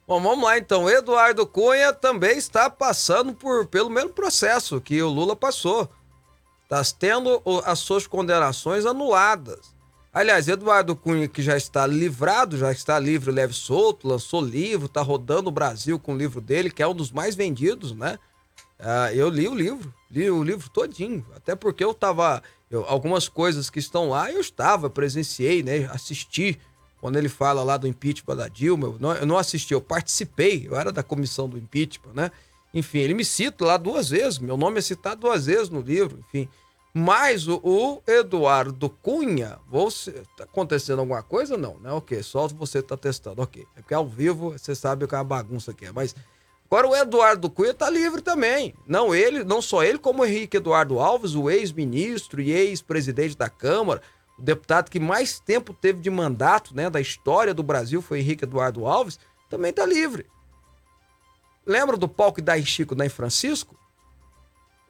[0.06, 0.88] Bom, vamos lá então.
[0.88, 5.88] Eduardo Cunha também está passando por pelo mesmo processo que o Lula passou.
[6.62, 9.74] Está tendo as suas condenações anuladas.
[10.12, 15.00] Aliás, Eduardo Cunha, que já está livrado, já está livre, leve solto, lançou livro, está
[15.00, 18.18] rodando o Brasil com o livro dele, que é um dos mais vendidos, né?
[18.80, 23.28] Uh, eu li o livro, li o livro todinho, até porque eu estava eu, algumas
[23.28, 25.86] coisas que estão lá, eu estava, presenciei, né?
[25.86, 26.58] Assisti
[27.00, 28.86] quando ele fala lá do impeachment da Dilma.
[28.86, 32.30] Eu não, eu não assisti, eu participei, eu era da comissão do impeachment, né?
[32.72, 36.20] Enfim, ele me cita lá duas vezes, meu nome é citado duas vezes no livro,
[36.20, 36.48] enfim.
[36.94, 41.56] Mas o, o Eduardo Cunha, você, tá acontecendo alguma coisa?
[41.56, 41.90] Não, né?
[41.92, 43.66] Ok, só você tá testando, ok.
[43.76, 46.14] É porque ao vivo você sabe que é uma bagunça aqui é, mas
[46.70, 48.72] Agora o Eduardo Cunha está livre também.
[48.86, 53.48] Não ele, não só ele, como o Henrique Eduardo Alves, o ex-ministro e ex-presidente da
[53.48, 54.00] Câmara,
[54.38, 58.44] o deputado que mais tempo teve de mandato, né, da história do Brasil foi Henrique
[58.44, 59.18] Eduardo Alves,
[59.50, 60.26] também está livre.
[61.66, 63.76] Lembra do palco que dá em Chico, dá em Francisco?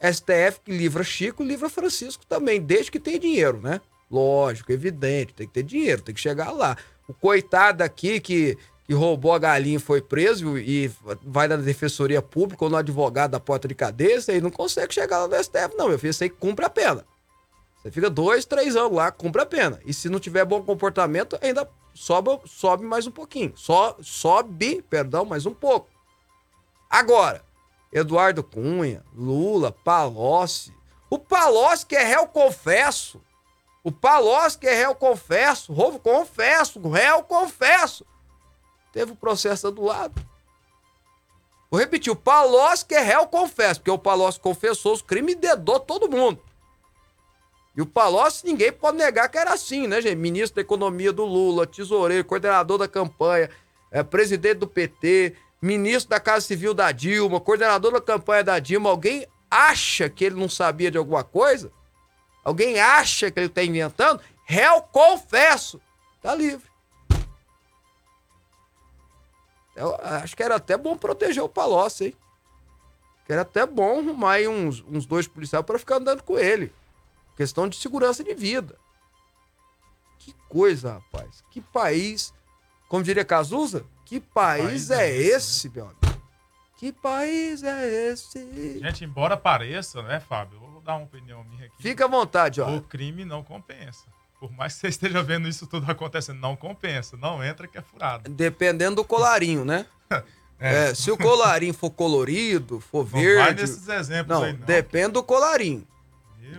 [0.02, 3.80] STF que livra Chico, livra Francisco também, desde que tenha dinheiro, né?
[4.10, 6.76] Lógico, evidente, tem que ter dinheiro, tem que chegar lá.
[7.08, 8.58] O coitado aqui que
[8.90, 10.90] que roubou a galinha e foi preso e
[11.22, 14.92] vai na defensoria pública ou no advogado da porta de cadeia, você aí não consegue
[14.92, 16.12] chegar lá no STF, não, meu filho.
[16.12, 17.06] Você cumpre a pena.
[17.76, 19.80] Você fica dois, três anos lá, cumpre a pena.
[19.86, 23.52] E se não tiver bom comportamento, ainda sobe, sobe mais um pouquinho.
[23.54, 25.86] So, sobe, perdão, mais um pouco.
[26.90, 27.44] Agora,
[27.92, 30.74] Eduardo Cunha, Lula, Palocci.
[31.08, 33.22] O Palocci que é réu confesso.
[33.84, 35.72] O Palocci que é réu confesso.
[35.72, 36.80] Roubo confesso.
[36.88, 38.04] Réu confesso.
[38.92, 40.14] Teve o processo do lado.
[41.70, 42.12] Vou repetir.
[42.12, 43.80] O Palocci que é réu confesso.
[43.80, 46.42] Porque o Palocci confessou os crimes e dedou todo mundo.
[47.76, 50.16] E o Palocci, ninguém pode negar que era assim, né, gente?
[50.16, 53.48] Ministro da Economia do Lula, tesoureiro, coordenador da campanha,
[53.92, 58.90] é, presidente do PT, ministro da Casa Civil da Dilma, coordenador da campanha da Dilma.
[58.90, 61.72] Alguém acha que ele não sabia de alguma coisa?
[62.44, 64.20] Alguém acha que ele está inventando?
[64.44, 65.80] Réu, confesso,
[66.20, 66.69] tá livre.
[69.80, 72.16] Eu acho que era até bom proteger o Palocci, hein?
[73.24, 76.72] Que era até bom arrumar aí uns, uns dois policiais para ficar andando com ele.
[77.34, 78.76] Questão de segurança de vida.
[80.18, 81.42] Que coisa, rapaz.
[81.50, 82.34] Que país.
[82.88, 83.86] Como diria Cazuza?
[84.04, 85.74] Que país, país é, é esse, né?
[85.76, 86.22] meu amigo?
[86.76, 88.80] Que país é esse?
[88.80, 90.58] Gente, embora pareça, né, Fábio?
[90.58, 91.82] Vou dar uma opinião minha aqui.
[91.82, 92.76] Fica à vontade, ó.
[92.76, 94.06] O crime não compensa.
[94.40, 97.16] Por mais que você esteja vendo isso tudo acontecendo, não compensa.
[97.16, 98.28] Não entra que é furado.
[98.30, 99.86] Dependendo do colarinho, né?
[100.62, 100.90] É.
[100.90, 103.42] É, se o colarinho for colorido, for não verde.
[103.42, 104.66] Vai nesses exemplos não, aí, não.
[104.66, 105.88] Depende do colarinho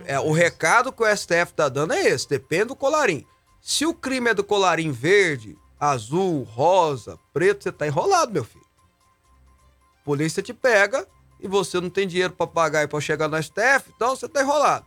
[0.04, 3.26] é, o recado que o STF tá dando é esse, depende do colarinho.
[3.60, 8.64] Se o crime é do colarinho verde, azul, rosa, preto, você tá enrolado, meu filho.
[10.00, 11.06] A polícia te pega
[11.40, 14.42] e você não tem dinheiro para pagar e para chegar no STF, então você tá
[14.42, 14.86] enrolado.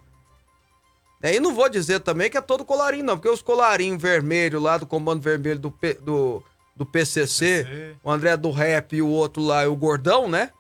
[1.26, 4.62] E aí não vou dizer também que é todo colarinho, não, porque os colarinhos vermelhos
[4.62, 6.44] lá do Comando Vermelho do, P, do,
[6.76, 10.52] do PCC, PCC, o André do Rap e o outro lá, o Gordão, né?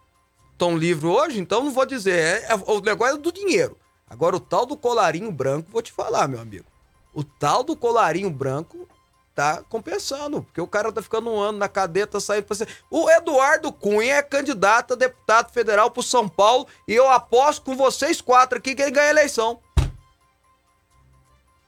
[0.53, 2.17] Estão livres hoje, então não vou dizer.
[2.17, 3.77] É, é, o negócio é do dinheiro.
[4.09, 6.65] Agora, o tal do colarinho branco, vou te falar, meu amigo.
[7.13, 8.87] O tal do colarinho branco
[9.35, 12.67] tá compensando, porque o cara tá ficando um ano na cadeia, tá saindo pra ser.
[12.89, 17.75] O Eduardo Cunha é candidato a deputado federal pro São Paulo e eu aposto com
[17.75, 19.59] vocês quatro aqui que ele ganha a eleição.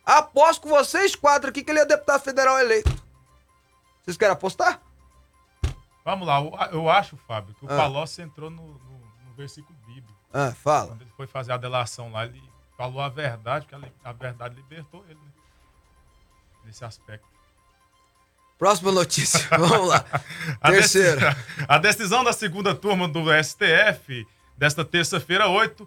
[0.07, 2.89] Aposto com vocês quatro aqui que ele é deputado federal eleito.
[4.01, 4.79] Vocês querem apostar?
[6.05, 6.39] Vamos lá,
[6.71, 7.75] eu acho, Fábio, que o ah.
[7.75, 10.17] Palocci entrou no, no, no versículo bíblico.
[10.33, 10.87] Ah, fala.
[10.87, 12.41] Quando ele foi fazer a delação lá, ele
[12.77, 15.31] falou a verdade, que a, verdade libertou ele, né?
[16.63, 17.27] Nesse aspecto.
[18.57, 20.05] Próxima notícia, vamos lá.
[20.61, 21.33] a Terceira.
[21.33, 25.85] Decisão, a decisão da segunda turma do STF, desta terça-feira, 8.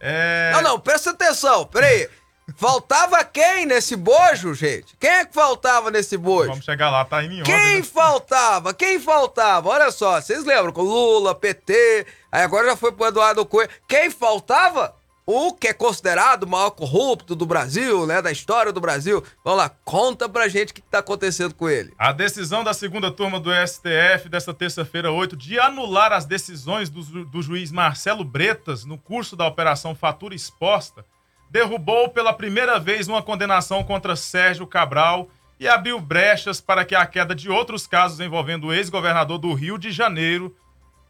[0.00, 0.52] É...
[0.54, 2.08] Não, não, presta atenção, peraí.
[2.56, 4.96] Faltava quem nesse bojo, gente?
[4.98, 6.50] Quem é que faltava nesse bojo?
[6.50, 7.82] Vamos chegar lá, tá em Quem né?
[7.82, 8.72] faltava?
[8.74, 9.68] Quem faltava?
[9.68, 13.68] Olha só, vocês lembram com Lula, PT, aí agora já foi pro Eduardo Cunha.
[13.88, 14.94] Quem faltava?
[15.26, 18.20] O que é considerado o maior corrupto do Brasil, né?
[18.20, 19.22] Da história do Brasil.
[19.44, 21.92] Vamos lá, conta pra gente o que tá acontecendo com ele.
[21.96, 27.24] A decisão da segunda turma do STF desta terça-feira, 8, de anular as decisões do,
[27.26, 31.04] do juiz Marcelo Bretas no curso da Operação Fatura Exposta
[31.50, 37.04] derrubou pela primeira vez uma condenação contra Sérgio Cabral e abriu brechas para que a
[37.04, 40.56] queda de outros casos envolvendo o ex-governador do Rio de Janeiro.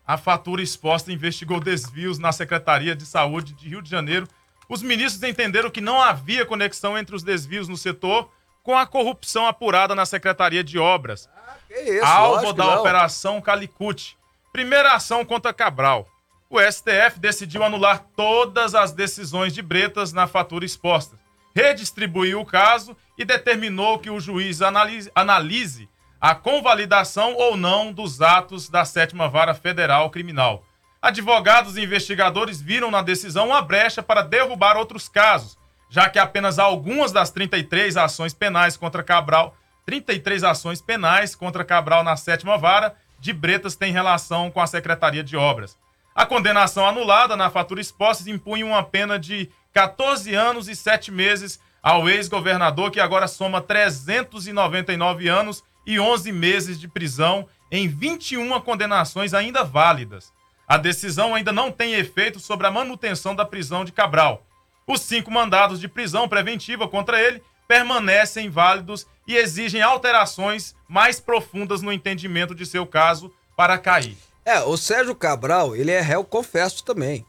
[0.05, 4.27] A fatura exposta investigou desvios na Secretaria de Saúde de Rio de Janeiro.
[4.69, 8.31] Os ministros entenderam que não havia conexão entre os desvios no setor
[8.63, 11.29] com a corrupção apurada na Secretaria de Obras.
[11.37, 14.17] Ah, isso, alvo da Operação Calicute.
[14.53, 16.09] Primeira ação contra Cabral
[16.51, 21.17] o STF decidiu anular todas as decisões de Bretas na fatura exposta,
[21.55, 25.89] redistribuiu o caso e determinou que o juiz analise, analise
[26.21, 30.65] a convalidação ou não dos atos da sétima vara federal criminal.
[31.01, 35.57] Advogados e investigadores viram na decisão uma brecha para derrubar outros casos,
[35.89, 42.03] já que apenas algumas das 33 ações penais contra Cabral, 33 ações penais contra Cabral
[42.03, 45.79] na sétima vara de Bretas têm relação com a Secretaria de Obras.
[46.21, 51.59] A condenação anulada na fatura exposta impunha uma pena de 14 anos e 7 meses
[51.83, 59.33] ao ex-governador, que agora soma 399 anos e 11 meses de prisão em 21 condenações
[59.33, 60.31] ainda válidas.
[60.69, 64.45] A decisão ainda não tem efeito sobre a manutenção da prisão de Cabral.
[64.87, 71.81] Os cinco mandados de prisão preventiva contra ele permanecem válidos e exigem alterações mais profundas
[71.81, 74.30] no entendimento de seu caso para cair.
[74.45, 77.25] É, o Sérgio Cabral, ele é réu confesso também.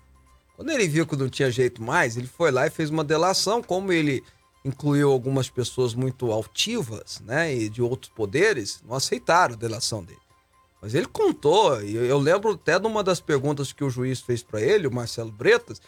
[0.56, 3.62] Quando ele viu que não tinha jeito mais, ele foi lá e fez uma delação,
[3.62, 4.24] como ele
[4.63, 10.19] incluiu algumas pessoas muito altivas, né, e de outros poderes, não aceitaram a delação dele.
[10.82, 14.21] Mas ele contou, e eu, eu lembro até de uma das perguntas que o juiz
[14.21, 15.82] fez para ele, o Marcelo Bretas,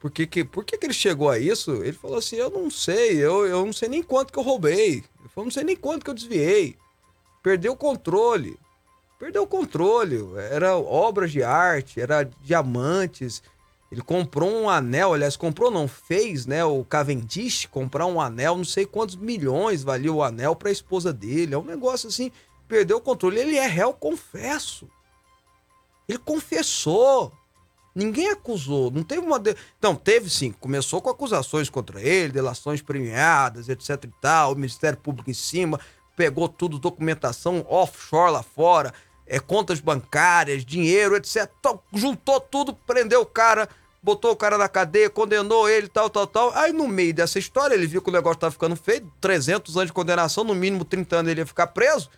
[0.00, 1.72] por que, que, por que, que ele chegou a isso?
[1.82, 5.02] Ele falou assim: Eu não sei, eu, eu não sei nem quanto que eu roubei.
[5.34, 6.76] Falou: Não sei nem quanto que eu desviei.
[7.42, 8.56] Perdeu o controle.
[9.18, 10.18] Perdeu o controle.
[10.50, 13.42] Era obras de arte, era diamantes.
[13.90, 18.64] Ele comprou um anel, aliás, comprou não, fez, né, o Cavendish comprar um anel, não
[18.64, 21.54] sei quantos milhões valia o anel para a esposa dele.
[21.54, 22.30] É um negócio assim,
[22.68, 23.40] perdeu o controle.
[23.40, 24.88] Ele é réu, confesso.
[26.06, 27.32] Ele confessou.
[27.94, 29.40] Ninguém acusou, não teve uma.
[29.40, 29.56] De...
[29.82, 34.96] Não, teve sim, começou com acusações contra ele, delações premiadas, etc e tal, o Ministério
[34.98, 35.80] Público em cima,
[36.14, 38.94] pegou tudo, documentação offshore lá fora,
[39.28, 41.48] é, contas bancárias, dinheiro, etc.
[41.92, 43.68] Juntou tudo, prendeu o cara,
[44.02, 46.52] botou o cara na cadeia, condenou ele, tal, tal, tal.
[46.54, 49.88] Aí no meio dessa história, ele viu que o negócio tava ficando feio, 300 anos
[49.88, 52.10] de condenação, no mínimo 30 anos ele ia ficar preso.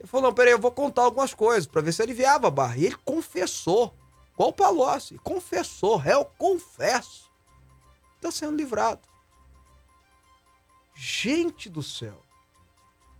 [0.00, 2.76] Ele falou: não, peraí, eu vou contar algumas coisas para ver se aliviava a barra.
[2.76, 3.94] E ele confessou.
[4.36, 5.18] Qual o Palocci?
[5.24, 7.30] Confessou, réu, confesso.
[8.16, 9.00] Está sendo livrado.
[10.94, 12.25] Gente do céu.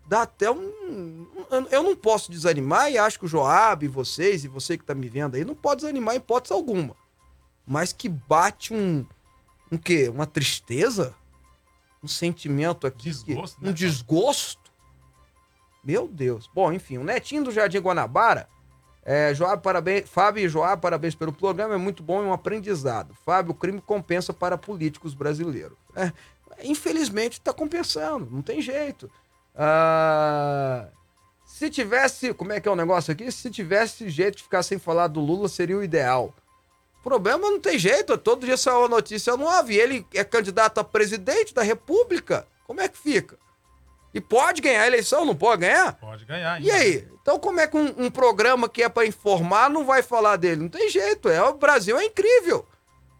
[0.08, 1.26] Dá até um.
[1.70, 4.94] Eu não posso desanimar e acho que o Joab, e vocês, e você que está
[4.94, 6.94] me vendo aí, não pode desanimar em hipótese alguma.
[7.66, 9.04] Mas que bate um.
[9.70, 10.08] Um quê?
[10.08, 11.14] Uma tristeza?
[12.02, 13.10] Um sentimento aqui.
[13.10, 14.72] Desgosto, que, né, um desgosto.
[15.82, 16.48] Meu Deus.
[16.54, 18.48] Bom, enfim, o netinho do Jardim Guanabara
[19.08, 20.08] é, Joab, parabéns.
[20.08, 23.14] Fábio e Joab, parabéns pelo programa, é muito bom e um aprendizado.
[23.24, 25.78] Fábio, o crime compensa para políticos brasileiros.
[25.94, 26.12] É,
[26.64, 29.08] infelizmente está compensando, não tem jeito.
[29.56, 30.88] Ah,
[31.46, 33.32] se tivesse, como é que é o negócio aqui?
[33.32, 36.34] Se tivesse jeito de ficar sem falar do Lula, seria o ideal.
[37.00, 40.78] O problema não tem jeito, todo dia saiu uma notícia nova e ele é candidato
[40.78, 42.46] a presidente da República.
[42.66, 43.38] Como é que fica?
[44.12, 45.94] E pode ganhar a eleição, não pode ganhar?
[45.94, 46.60] Pode ganhar.
[46.60, 47.08] E aí?
[47.22, 50.62] Então como é que um, um programa que é para informar não vai falar dele?
[50.62, 52.66] Não tem jeito, é, o Brasil é incrível.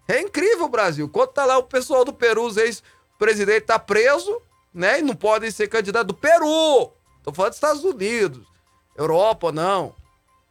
[0.08, 1.08] É incrível o Brasil.
[1.08, 4.42] Quando tá lá o pessoal do Peru, ex-presidente tá preso,
[4.76, 5.00] né?
[5.00, 6.92] E não podem ser candidato do Peru.
[7.22, 8.46] Tô falando dos Estados Unidos.
[8.94, 9.94] Europa, não.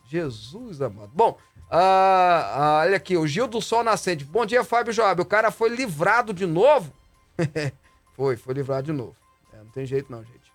[0.10, 1.12] Jesus amado.
[1.14, 1.38] Bom,
[1.70, 4.26] ah, ah, olha aqui, o Gil do Sol Nascente.
[4.26, 5.22] Bom dia, Fábio Joab.
[5.22, 6.92] O cara foi livrado de novo?
[8.14, 9.16] foi, foi livrado de novo.
[9.54, 10.52] É, não tem jeito não, gente.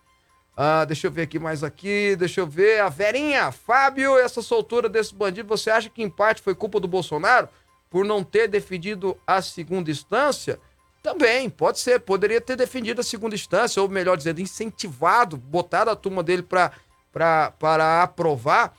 [0.55, 2.81] Ah, deixa eu ver aqui mais aqui, deixa eu ver.
[2.81, 6.87] A Verinha, Fábio, essa soltura desse bandido, você acha que em parte foi culpa do
[6.87, 7.47] Bolsonaro
[7.89, 10.59] por não ter defendido a segunda instância?
[11.01, 11.99] Também, pode ser.
[11.99, 16.71] Poderia ter defendido a segunda instância, ou melhor dizendo, incentivado, botado a turma dele para
[18.03, 18.73] aprovar.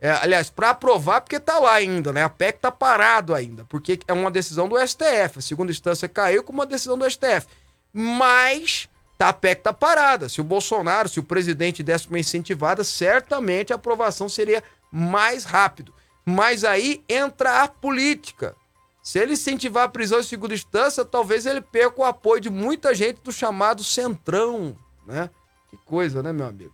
[0.00, 2.24] É, aliás, para aprovar, porque tá lá ainda, né?
[2.24, 5.38] A PEC tá parado ainda, porque é uma decisão do STF.
[5.38, 7.46] A segunda instância caiu com uma decisão do STF.
[7.92, 8.88] Mas
[9.22, 10.28] Tá, a PEC tá parada.
[10.28, 15.94] Se o Bolsonaro, se o presidente desse uma incentivada, certamente a aprovação seria mais rápido.
[16.24, 18.56] Mas aí entra a política.
[19.02, 22.94] Se ele incentivar a prisão em segunda instância, talvez ele perca o apoio de muita
[22.94, 25.28] gente do chamado centrão, né?
[25.68, 26.72] Que coisa, né, meu amigo?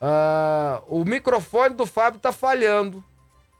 [0.00, 3.04] Ah, o microfone do Fábio tá falhando.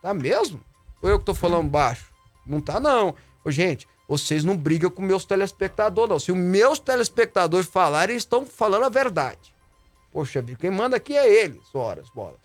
[0.00, 0.60] Tá mesmo?
[1.02, 2.10] Ou eu que tô falando baixo?
[2.46, 3.14] Não tá, não.
[3.44, 6.18] Ô, gente, vocês não brigam com meus telespectadores, não.
[6.18, 9.54] Se os meus telespectadores falarem, eles estão falando a verdade.
[10.10, 12.36] Poxa vida, quem manda aqui é eles, horas, bola.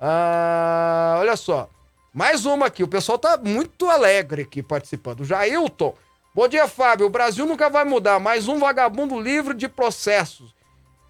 [0.00, 1.70] Ah, olha só.
[2.14, 2.84] Mais uma aqui.
[2.84, 5.24] O pessoal tá muito alegre aqui participando.
[5.24, 5.96] Jailton.
[6.32, 7.06] Bom dia, Fábio.
[7.06, 8.20] O Brasil nunca vai mudar.
[8.20, 10.54] Mais um vagabundo livre de processos.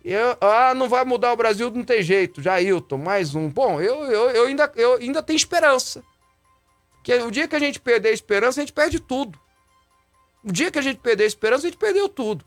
[0.03, 2.40] Eu, ah, não vai mudar o Brasil, não tem jeito.
[2.40, 3.51] Jailton, mais um.
[3.51, 6.03] Bom, eu, eu, eu, ainda, eu ainda tenho esperança.
[6.97, 9.38] Porque o dia que a gente perder a esperança, a gente perde tudo.
[10.43, 12.45] O dia que a gente perder a esperança, a gente perdeu tudo.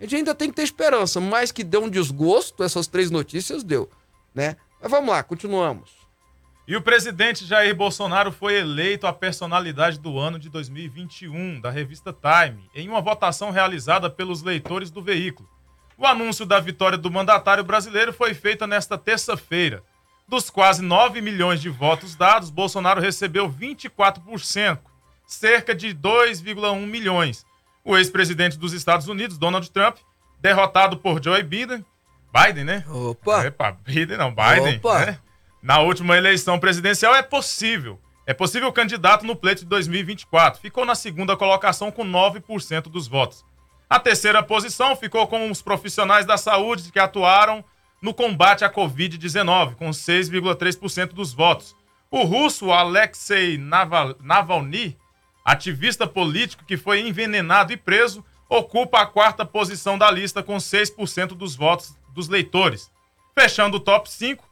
[0.00, 3.62] A gente ainda tem que ter esperança, mas que deu um desgosto, essas três notícias
[3.62, 3.88] deu,
[4.34, 4.56] né?
[4.80, 5.99] Mas vamos lá, continuamos.
[6.70, 12.12] E o presidente Jair Bolsonaro foi eleito a personalidade do ano de 2021 da revista
[12.12, 15.48] Time, em uma votação realizada pelos leitores do veículo.
[15.98, 19.82] O anúncio da vitória do mandatário brasileiro foi feito nesta terça-feira.
[20.28, 24.78] Dos quase 9 milhões de votos dados, Bolsonaro recebeu 24%,
[25.26, 27.44] cerca de 2,1 milhões.
[27.84, 29.96] O ex-presidente dos Estados Unidos, Donald Trump,
[30.40, 31.84] derrotado por Joe Biden,
[32.32, 32.84] Biden, né?
[32.88, 33.44] Opa!
[33.44, 34.76] Epa, Biden não, Biden.
[34.76, 35.06] Opa!
[35.06, 35.18] Né?
[35.62, 38.00] Na última eleição presidencial é possível.
[38.26, 40.60] É possível candidato no pleito de 2024.
[40.60, 43.44] Ficou na segunda colocação com 9% dos votos.
[43.88, 47.64] A terceira posição ficou com os profissionais da saúde que atuaram
[48.00, 51.76] no combate à Covid-19, com 6,3% dos votos.
[52.10, 54.96] O russo Alexei Naval Navalny
[55.44, 61.28] ativista político que foi envenenado e preso, ocupa a quarta posição da lista com 6%
[61.28, 62.90] dos votos dos leitores.
[63.34, 64.48] Fechando o top 5,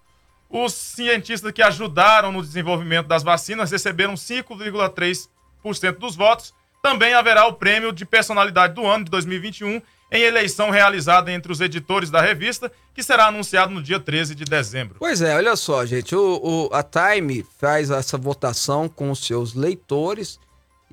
[0.51, 6.55] os cientistas que ajudaram no desenvolvimento das vacinas receberam 5,3% dos votos.
[6.82, 11.61] Também haverá o prêmio de personalidade do ano de 2021 em eleição realizada entre os
[11.61, 14.96] editores da revista, que será anunciado no dia 13 de dezembro.
[14.99, 19.55] Pois é, olha só, gente, o, o, a Time faz essa votação com os seus
[19.55, 20.40] leitores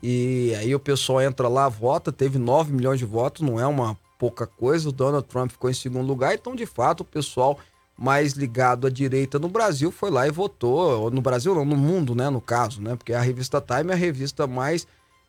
[0.03, 3.97] e aí o pessoal entra lá, vota, teve 9 milhões de votos, não é uma
[4.19, 7.57] pouca coisa, o Donald Trump ficou em segundo lugar, então de fato o pessoal
[7.97, 12.13] mais ligado à direita no Brasil foi lá e votou, no Brasil não, no mundo,
[12.13, 14.85] né, no caso, né, porque a revista Time é a revista mais,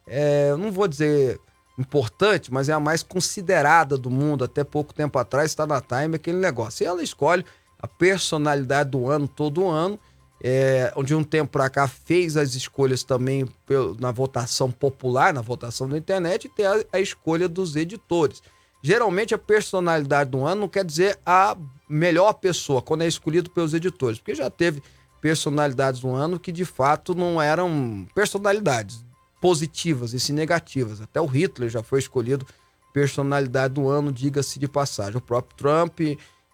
[0.06, 1.40] é, não vou dizer
[1.78, 4.44] importante, mas é a mais considerada do mundo.
[4.44, 6.82] Até pouco tempo atrás está na Time aquele negócio.
[6.82, 7.44] E ela escolhe
[7.78, 9.98] a personalidade do ano todo ano.
[10.42, 13.48] É, de um tempo para cá fez as escolhas também
[13.98, 18.42] na votação popular, na votação da internet, e tem a, a escolha dos editores.
[18.82, 21.56] Geralmente a personalidade do ano não quer dizer a
[21.88, 24.82] melhor pessoa, quando é escolhido pelos editores, porque já teve
[25.20, 29.04] personalidades do ano que de fato não eram personalidades,
[29.40, 31.00] positivas e sim negativas.
[31.00, 32.46] Até o Hitler já foi escolhido
[32.92, 35.16] personalidade do ano, diga-se de passagem.
[35.16, 36.00] O próprio Trump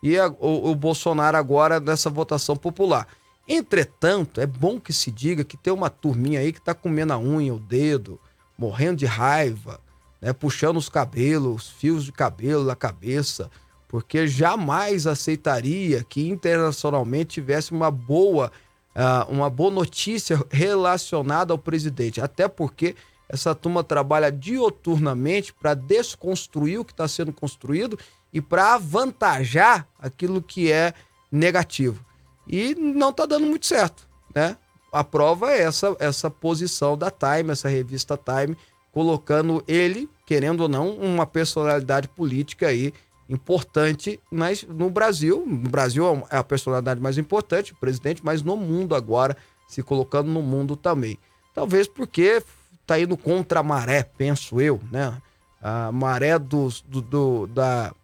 [0.03, 3.07] e a, o, o Bolsonaro agora nessa votação popular.
[3.47, 7.19] Entretanto, é bom que se diga que tem uma turminha aí que tá comendo a
[7.19, 8.19] unha, o dedo,
[8.57, 9.81] morrendo de raiva,
[10.21, 13.51] né, puxando os cabelos, fios de cabelo da cabeça,
[13.93, 18.51] porque jamais aceitaria que internacionalmente tivesse uma boa
[18.97, 22.19] uh, uma boa notícia relacionada ao presidente.
[22.19, 22.97] Até porque
[23.29, 27.99] essa turma trabalha dioturnamente para desconstruir o que está sendo construído
[28.33, 30.95] e para avantajar aquilo que é
[31.31, 32.03] negativo.
[32.49, 34.57] E não está dando muito certo, né?
[34.91, 38.57] A prova é essa, essa posição da Time, essa revista Time,
[38.91, 42.95] colocando ele, querendo ou não, uma personalidade política aí
[43.29, 45.45] importante mas no Brasil.
[45.47, 49.37] No Brasil é a personalidade mais importante, o presidente, mas no mundo agora,
[49.69, 51.19] se colocando no mundo também.
[51.55, 52.43] Talvez porque
[52.81, 55.17] está indo contra a maré, penso eu, né?
[55.61, 57.95] A maré dos, do, do, da,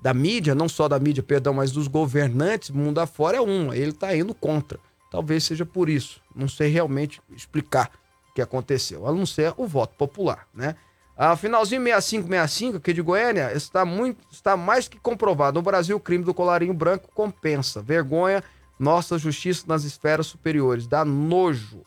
[0.00, 3.76] da mídia, não só da mídia, perdão, mas dos governantes, mundo afora é uma.
[3.76, 4.78] Ele está indo contra.
[5.10, 6.20] Talvez seja por isso.
[6.34, 7.90] Não sei realmente explicar
[8.30, 10.76] o que aconteceu, a não ser o voto popular, né?
[11.16, 15.58] A finalzinho 6565 aqui de Goiânia está, muito, está mais que comprovado.
[15.58, 17.82] No Brasil, o crime do colarinho branco compensa.
[17.82, 18.42] Vergonha,
[18.78, 20.86] nossa justiça nas esferas superiores.
[20.86, 21.84] Dá nojo.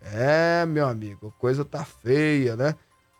[0.00, 2.74] É, meu amigo, coisa tá feia, né?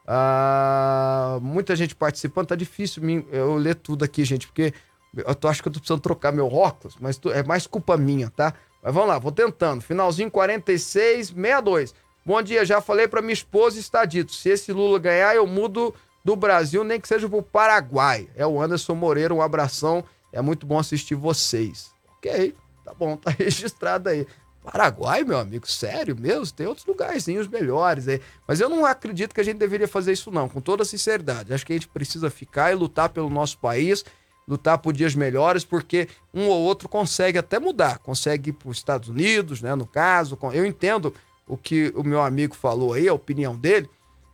[0.06, 4.74] Ah, muita gente participando, tá difícil eu ler tudo aqui, gente, porque
[5.14, 8.28] eu tô, acho que eu tô precisando trocar meu óculos, mas é mais culpa minha,
[8.30, 8.52] tá?
[8.82, 9.80] Mas vamos lá, vou tentando.
[9.80, 11.94] Finalzinho 46, 62.
[12.24, 14.32] Bom dia, já falei para minha esposa está dito.
[14.32, 15.92] Se esse Lula ganhar, eu mudo
[16.24, 18.28] do Brasil, nem que seja pro Paraguai.
[18.36, 20.04] É o Anderson Moreira, um abração.
[20.32, 21.90] É muito bom assistir vocês.
[22.18, 22.54] Ok,
[22.84, 24.24] tá bom, tá registrado aí.
[24.62, 26.54] Paraguai, meu amigo, sério mesmo?
[26.54, 28.20] Tem outros lugarzinhos melhores aí.
[28.46, 31.52] Mas eu não acredito que a gente deveria fazer isso, não, com toda sinceridade.
[31.52, 34.04] Acho que a gente precisa ficar e lutar pelo nosso país,
[34.46, 37.98] lutar por dias melhores, porque um ou outro consegue até mudar.
[37.98, 39.74] Consegue ir para os Estados Unidos, né?
[39.74, 40.38] No caso.
[40.52, 41.12] Eu entendo
[41.46, 43.88] o que o meu amigo falou aí, a opinião dele,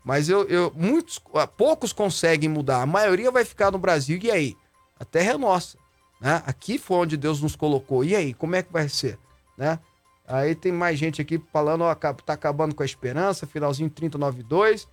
[0.04, 2.82] mas eu, eu muitos, ah, poucos conseguem mudar.
[2.82, 4.18] A maioria vai ficar no Brasil.
[4.22, 4.56] E aí?
[4.98, 5.76] A terra é nossa,
[6.20, 6.42] né?
[6.46, 8.04] Aqui foi onde Deus nos colocou.
[8.04, 9.18] E aí, como é que vai ser,
[9.56, 9.78] né?
[10.26, 14.88] Aí tem mais gente aqui falando, ó, tá acabando com a esperança, finalzinho 392.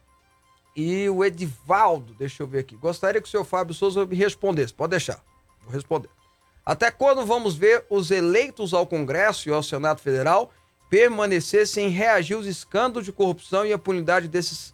[0.76, 2.76] E o Edivaldo, deixa eu ver aqui.
[2.76, 4.74] Gostaria que o senhor Fábio Souza me respondesse.
[4.74, 5.24] Pode deixar.
[5.64, 6.10] Vou responder.
[6.66, 10.52] Até quando vamos ver os eleitos ao Congresso e ao Senado Federal
[10.90, 14.74] permanecer sem reagir aos escândalos de corrupção e a punidade desses,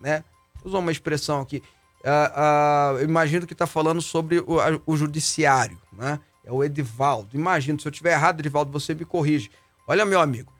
[0.00, 0.24] né?
[0.64, 1.62] Usou uma expressão aqui.
[2.00, 6.20] Uh, uh, imagino que está falando sobre o, a, o, judiciário, né?
[6.44, 7.30] É o Edivaldo.
[7.34, 9.50] Imagino, se eu estiver errado, Edivaldo, você me corrige.
[9.86, 10.52] Olha, meu amigo,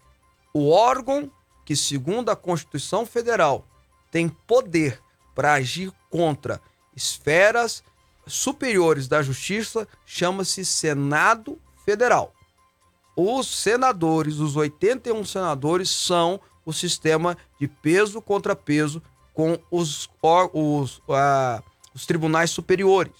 [0.52, 1.30] o órgão
[1.64, 3.66] que, segundo a Constituição Federal,
[4.10, 5.00] tem poder
[5.34, 6.60] para agir contra
[6.96, 7.82] esferas
[8.26, 12.33] superiores da justiça chama-se Senado Federal
[13.16, 19.02] os senadores, os 81 senadores, são o sistema de peso contra peso
[19.32, 20.08] com os,
[20.52, 21.62] os, uh,
[21.94, 23.12] os tribunais superiores.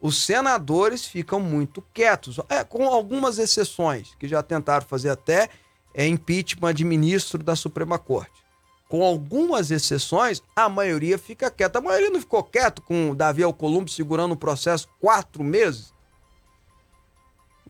[0.00, 5.48] Os senadores ficam muito quietos, é, com algumas exceções, que já tentaram fazer até
[5.94, 8.42] é, impeachment de ministro da Suprema Corte.
[8.88, 11.78] Com algumas exceções, a maioria fica quieta.
[11.78, 15.94] A maioria não ficou quieto com o Davi Alcolumbre segurando o processo quatro meses?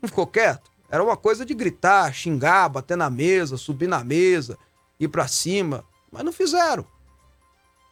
[0.01, 0.72] Não ficou quieto?
[0.93, 4.59] Era uma coisa de gritar, xingar, bater na mesa, subir na mesa,
[5.01, 6.85] ir para cima, mas não fizeram.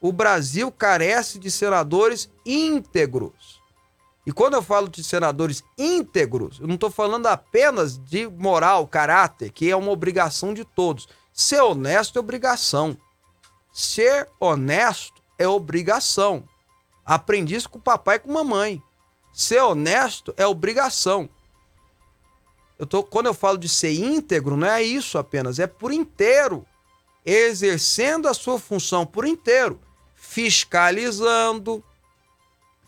[0.03, 3.59] o Brasil carece de senadores íntegros.
[4.27, 9.51] E quando eu falo de senadores íntegros, eu não estou falando apenas de moral, caráter,
[9.51, 11.09] que é uma obrigação de todos.
[11.33, 12.97] Ser honesto é obrigação.
[13.73, 16.45] Ser honesto é obrigação.
[17.05, 18.83] Aprendi isso com o papai e com a mamãe.
[19.33, 21.29] Ser honesto é obrigação.
[22.81, 26.67] Eu tô, quando eu falo de ser íntegro, não é isso apenas, é por inteiro.
[27.27, 29.79] Exercendo a sua função por inteiro
[30.15, 31.85] fiscalizando,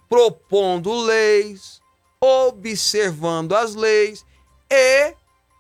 [0.09, 1.83] propondo leis,
[2.21, 4.25] observando as leis
[4.71, 5.15] e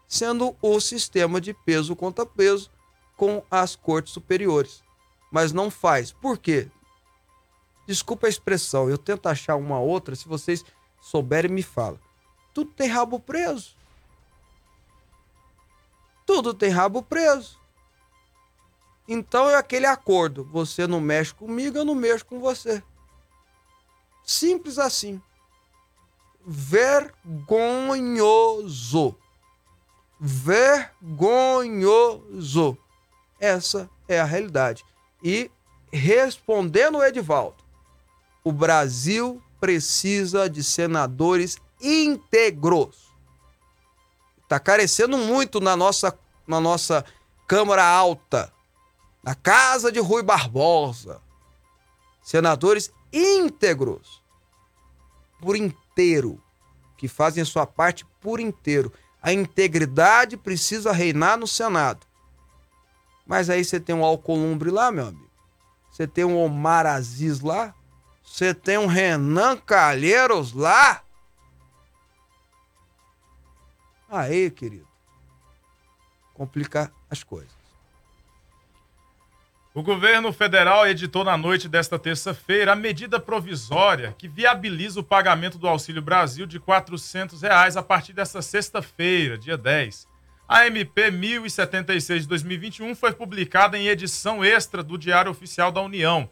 [0.08, 2.70] sendo o sistema de peso contra peso
[3.16, 4.82] com as cortes superiores.
[5.30, 6.10] Mas não faz.
[6.10, 6.68] Por quê?
[7.86, 10.64] Desculpa a expressão, eu tento achar uma outra, se vocês
[11.02, 12.00] souberem, me fala.
[12.54, 13.81] Tudo tem rabo preso.
[16.26, 17.60] Tudo tem rabo preso.
[19.06, 22.82] Então é aquele acordo: você não mexe comigo, eu não mexo com você.
[24.24, 25.20] Simples assim.
[26.44, 27.26] Vergonhoso.
[30.18, 31.58] Vergonhoso.
[33.38, 34.84] Essa é a realidade.
[35.22, 35.50] E
[35.92, 37.62] respondendo o Edivaldo,
[38.44, 43.11] o Brasil precisa de senadores íntegros.
[44.52, 46.14] Está carecendo muito na nossa,
[46.46, 47.02] na nossa
[47.48, 48.52] Câmara Alta
[49.22, 51.22] na casa de Rui Barbosa.
[52.22, 54.22] Senadores íntegros,
[55.40, 56.38] por inteiro,
[56.98, 58.92] que fazem a sua parte por inteiro.
[59.22, 62.06] A integridade precisa reinar no Senado.
[63.26, 65.30] Mas aí você tem um Alcolumbre lá, meu amigo.
[65.90, 67.74] Você tem um Omar Aziz lá.
[68.22, 71.02] Você tem um Renan Calheiros lá.
[74.12, 74.86] Aí, querido.
[76.34, 77.50] Complicar as coisas.
[79.72, 85.56] O governo federal editou na noite desta terça-feira a medida provisória que viabiliza o pagamento
[85.56, 90.06] do Auxílio Brasil de 400 reais a partir desta sexta-feira, dia 10.
[90.46, 96.28] A MP 1076 de 2021 foi publicada em edição extra do Diário Oficial da União.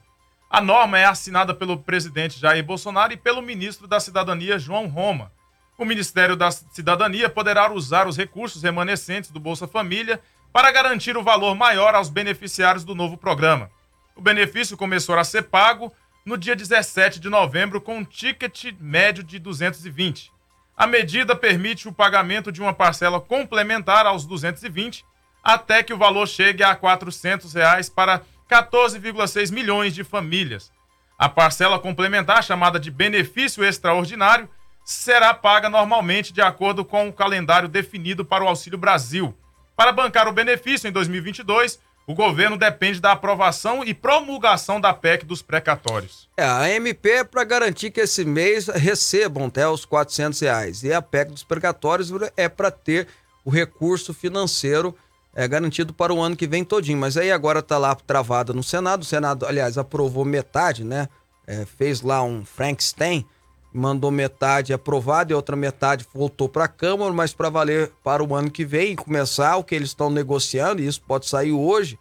[0.50, 5.32] A norma é assinada pelo presidente Jair Bolsonaro e pelo ministro da Cidadania, João Roma.
[5.80, 10.20] O Ministério da Cidadania poderá usar os recursos remanescentes do Bolsa Família
[10.52, 13.70] para garantir o valor maior aos beneficiários do novo programa.
[14.14, 15.90] O benefício começou a ser pago
[16.22, 20.30] no dia 17 de novembro com um ticket médio de 220.
[20.76, 25.02] A medida permite o pagamento de uma parcela complementar aos 220
[25.42, 28.20] até que o valor chegue a 400 reais para
[28.50, 30.70] 14,6 milhões de famílias.
[31.18, 34.46] A parcela complementar, chamada de benefício extraordinário,
[34.90, 39.32] será paga normalmente de acordo com o calendário definido para o Auxílio Brasil.
[39.76, 41.78] Para bancar o benefício em 2022,
[42.08, 46.28] o governo depende da aprovação e promulgação da PEC dos precatórios.
[46.36, 50.82] É, a MP é para garantir que esse mês recebam até os 400 reais.
[50.82, 53.06] E a PEC dos precatórios é para ter
[53.44, 54.92] o recurso financeiro
[55.32, 56.98] é, garantido para o ano que vem todinho.
[56.98, 59.02] Mas aí agora está lá travada no Senado.
[59.02, 61.08] O Senado, aliás, aprovou metade, né?
[61.46, 63.24] É, fez lá um Frankenstein
[63.72, 68.34] mandou metade aprovada e outra metade voltou para a Câmara, mas para valer para o
[68.34, 71.98] ano que vem, começar o que eles estão negociando, e isso pode sair hoje,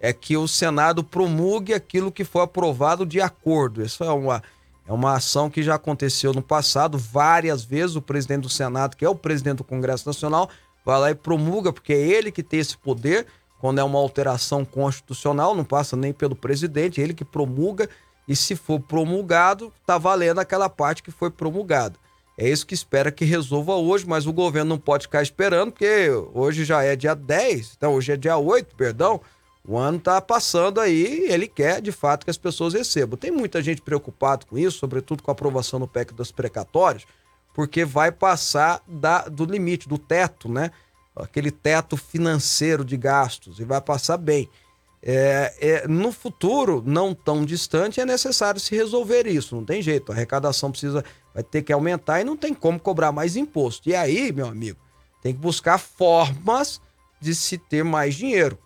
[0.00, 3.82] é que o Senado promulgue aquilo que foi aprovado de acordo.
[3.82, 4.42] Isso é uma,
[4.86, 7.96] é uma ação que já aconteceu no passado várias vezes.
[7.96, 10.48] O presidente do Senado, que é o presidente do Congresso Nacional,
[10.84, 13.26] vai lá e promulga, porque é ele que tem esse poder.
[13.58, 17.88] Quando é uma alteração constitucional, não passa nem pelo presidente, é ele que promulga
[18.28, 21.98] e se for promulgado, tá valendo aquela parte que foi promulgada.
[22.36, 26.08] É isso que espera que resolva hoje, mas o governo não pode ficar esperando, porque
[26.32, 29.20] hoje já é dia 10, então hoje é dia 8, perdão.
[29.66, 33.18] O ano tá passando aí ele quer, de fato, que as pessoas recebam.
[33.18, 37.06] Tem muita gente preocupada com isso, sobretudo com a aprovação do PEC dos precatórios,
[37.52, 40.70] porque vai passar da, do limite, do teto, né?
[41.16, 44.48] Aquele teto financeiro de gastos, e vai passar bem.
[45.02, 49.54] É, é, no futuro, não tão distante, é necessário se resolver isso.
[49.54, 50.10] Não tem jeito.
[50.10, 53.88] A arrecadação precisa, vai ter que aumentar e não tem como cobrar mais imposto.
[53.88, 54.78] E aí, meu amigo,
[55.22, 56.80] tem que buscar formas
[57.20, 58.58] de se ter mais dinheiro.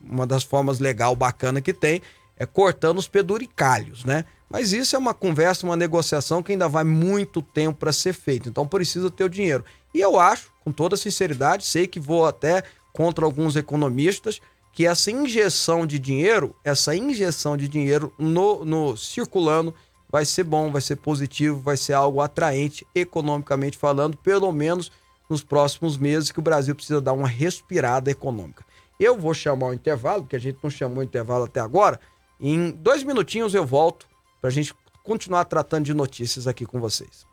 [0.00, 2.02] Uma das formas legal, bacana que tem
[2.36, 4.24] é cortando os peduricalhos, né?
[4.48, 8.48] Mas isso é uma conversa, uma negociação que ainda vai muito tempo para ser feito.
[8.48, 9.64] Então precisa ter o dinheiro.
[9.92, 12.62] E eu acho, com toda sinceridade, sei que vou até
[12.92, 14.40] contra alguns economistas,
[14.76, 19.74] que essa injeção de dinheiro, essa injeção de dinheiro no, no circulando
[20.06, 24.92] vai ser bom, vai ser positivo, vai ser algo atraente economicamente falando, pelo menos
[25.30, 28.66] nos próximos meses que o Brasil precisa dar uma respirada econômica.
[29.00, 31.98] Eu vou chamar o intervalo, porque a gente não chamou o intervalo até agora,
[32.38, 34.06] Em dois minutinhos eu volto
[34.42, 37.26] para a gente continuar tratando de notícias aqui com vocês.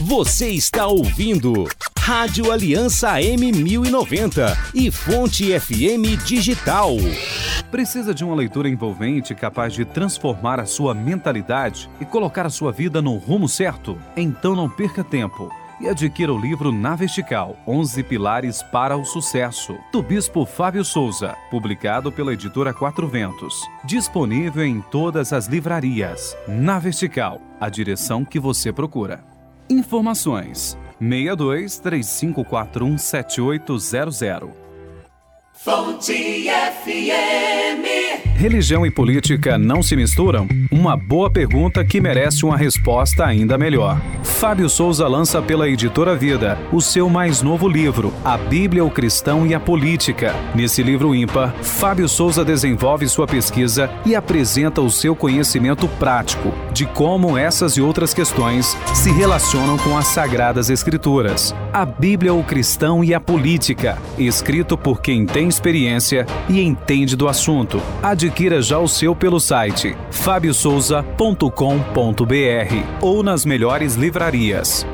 [0.00, 1.66] Você está ouvindo
[1.98, 6.92] Rádio Aliança M1090 e Fonte FM Digital.
[7.68, 12.70] Precisa de uma leitura envolvente capaz de transformar a sua mentalidade e colocar a sua
[12.70, 13.98] vida no rumo certo?
[14.16, 19.76] Então não perca tempo e adquira o livro Na Vertical 11 Pilares para o Sucesso,
[19.92, 23.68] do Bispo Fábio Souza, publicado pela editora Quatro Ventos.
[23.84, 26.36] Disponível em todas as livrarias.
[26.46, 29.37] Na Vertical, a direção que você procura.
[29.70, 34.50] Informações: 62 3541 7800.
[35.52, 38.27] Fonte FM.
[38.38, 40.46] Religião e política não se misturam?
[40.70, 44.00] Uma boa pergunta que merece uma resposta ainda melhor.
[44.22, 49.44] Fábio Souza lança pela editora Vida o seu mais novo livro, A Bíblia, o Cristão
[49.44, 50.32] e a Política.
[50.54, 56.86] Nesse livro ímpar, Fábio Souza desenvolve sua pesquisa e apresenta o seu conhecimento prático de
[56.86, 61.52] como essas e outras questões se relacionam com as Sagradas Escrituras.
[61.72, 67.26] A Bíblia, o Cristão e a Política, escrito por quem tem experiência e entende do
[67.26, 67.82] assunto.
[68.28, 74.86] Adquira já o seu pelo site fabiosouza.com.br ou nas melhores livrarias.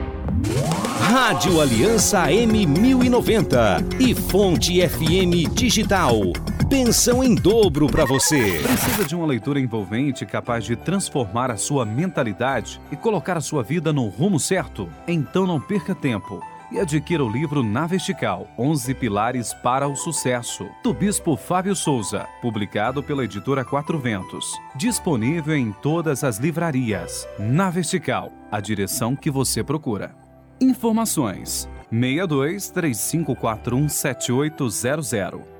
[1.00, 6.14] Rádio Aliança M1090 e Fonte FM Digital.
[6.70, 8.60] Pensão em dobro para você.
[8.62, 13.64] Precisa de uma leitura envolvente capaz de transformar a sua mentalidade e colocar a sua
[13.64, 14.88] vida no rumo certo?
[15.08, 20.68] Então não perca tempo e adquira o livro Na Vertical 11 Pilares para o Sucesso,
[20.82, 24.46] do Bispo Fábio Souza, publicado pela editora Quatro Ventos.
[24.74, 27.28] Disponível em todas as livrarias.
[27.38, 30.14] Na Vertical, a direção que você procura.
[30.60, 35.53] Informações: 62 3541 7800.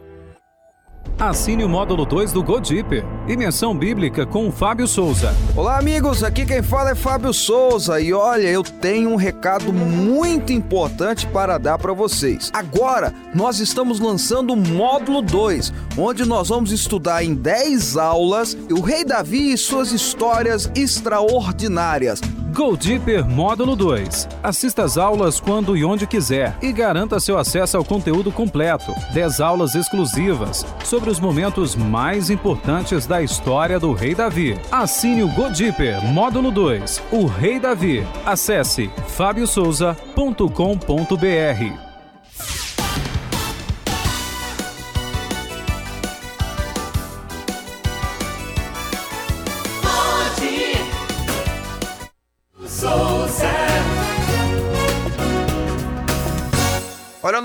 [1.18, 3.04] Assine o módulo 2 do Go Deeper.
[3.28, 5.34] Imersão Bíblica com o Fábio Souza.
[5.56, 6.24] Olá, amigos.
[6.24, 8.00] Aqui quem fala é Fábio Souza.
[8.00, 12.50] E olha, eu tenho um recado muito importante para dar para vocês.
[12.52, 18.80] Agora, nós estamos lançando o módulo 2, onde nós vamos estudar em 10 aulas o
[18.80, 22.20] Rei Davi e suas histórias extraordinárias.
[22.54, 24.28] Go Deeper Módulo 2.
[24.40, 28.94] Assista às aulas quando e onde quiser e garanta seu acesso ao conteúdo completo.
[29.12, 34.56] 10 aulas exclusivas sobre os momentos mais importantes da história do Rei Davi.
[34.70, 37.02] Assine o Go Deeper Módulo 2.
[37.10, 38.06] O Rei Davi.
[38.24, 41.93] Acesse fabiosouza.com.br.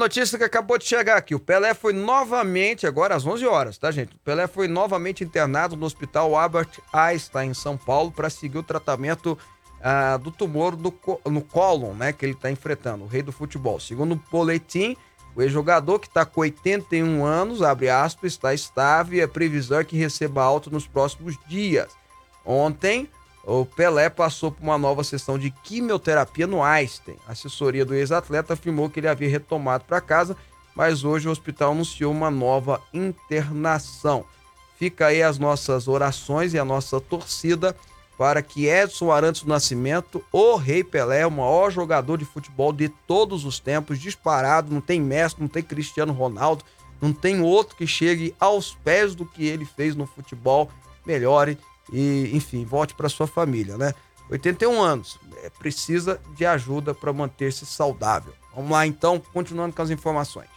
[0.09, 1.35] notícia que acabou de chegar aqui.
[1.35, 4.15] O Pelé foi novamente, agora às 11 horas, tá, gente?
[4.15, 8.63] O Pelé foi novamente internado no Hospital Albert Einstein, em São Paulo, para seguir o
[8.63, 9.37] tratamento
[9.79, 10.91] ah, do tumor do,
[11.25, 12.11] no cólon, né?
[12.11, 13.79] Que ele está enfrentando, o rei do futebol.
[13.79, 14.97] Segundo o boletim,
[15.35, 19.95] o ex-jogador, que está com 81 anos, abre aspas, está estável e é previsão que
[19.95, 21.95] receba alta nos próximos dias.
[22.43, 23.07] Ontem,
[23.49, 27.15] o Pelé passou por uma nova sessão de quimioterapia no Einstein.
[27.27, 30.37] A assessoria do ex-atleta afirmou que ele havia retomado para casa,
[30.75, 34.23] mas hoje o hospital anunciou uma nova internação.
[34.77, 37.75] Fica aí as nossas orações e a nossa torcida
[38.19, 42.89] para que Edson Arantes do Nascimento, o Rei Pelé, o maior jogador de futebol de
[43.07, 46.63] todos os tempos, disparado, não tem Messi, não tem Cristiano Ronaldo,
[47.01, 50.69] não tem outro que chegue aos pés do que ele fez no futebol,
[51.03, 51.57] melhore
[51.91, 53.93] e, enfim, volte para sua família, né?
[54.29, 58.33] 81 anos, é, precisa de ajuda para manter-se saudável.
[58.55, 60.49] Vamos lá então, continuando com as informações.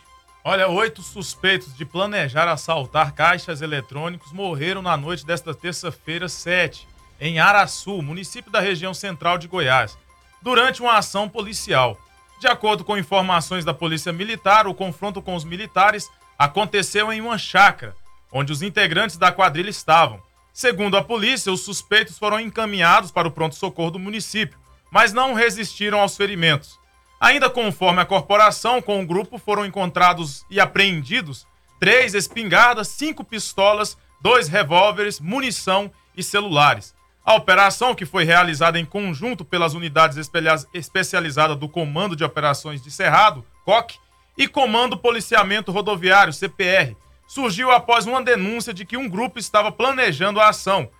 [0.45, 6.89] Olha, oito suspeitos de planejar assaltar caixas eletrônicos morreram na noite desta terça-feira, 7,
[7.21, 9.97] em Araçu, município da região central de Goiás,
[10.43, 11.97] durante uma ação policial.
[12.41, 17.39] De acordo com informações da Polícia Militar, o confronto com os militares aconteceu em uma
[17.39, 17.95] chácara,
[18.33, 20.21] onde os integrantes da quadrilha estavam.
[20.53, 24.59] Segundo a polícia, os suspeitos foram encaminhados para o pronto-socorro do município,
[24.91, 26.79] mas não resistiram aos ferimentos.
[27.19, 31.47] Ainda conforme a corporação, com o grupo foram encontrados e apreendidos
[31.81, 36.95] três espingardas, cinco pistolas, dois revólveres, munição e celulares.
[37.25, 40.19] A operação, que foi realizada em conjunto pelas unidades
[40.75, 43.99] especializadas do Comando de Operações de Cerrado, COC,
[44.37, 46.97] e Comando Policiamento Rodoviário, CPR,
[47.33, 50.91] surgiu após uma denúncia de que um grupo estava planejando a ação,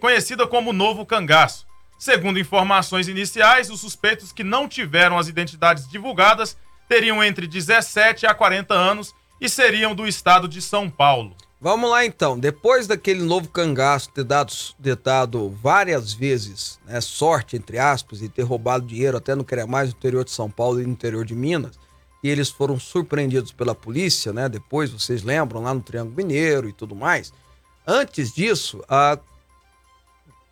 [0.00, 1.66] conhecida como Novo Cangaço.
[1.98, 6.56] Segundo informações iniciais, os suspeitos que não tiveram as identidades divulgadas
[6.88, 11.34] teriam entre 17 a 40 anos e seriam do estado de São Paulo.
[11.60, 12.38] Vamos lá então.
[12.38, 18.28] Depois daquele novo cangaço ter dado, ter dado várias vezes né, sorte, entre aspas, e
[18.28, 21.34] ter roubado dinheiro até no mais no interior de São Paulo e no interior de
[21.34, 21.76] Minas,
[22.26, 24.48] e eles foram surpreendidos pela polícia, né?
[24.48, 27.32] Depois, vocês lembram, lá no Triângulo Mineiro e tudo mais.
[27.86, 29.18] Antes disso, a...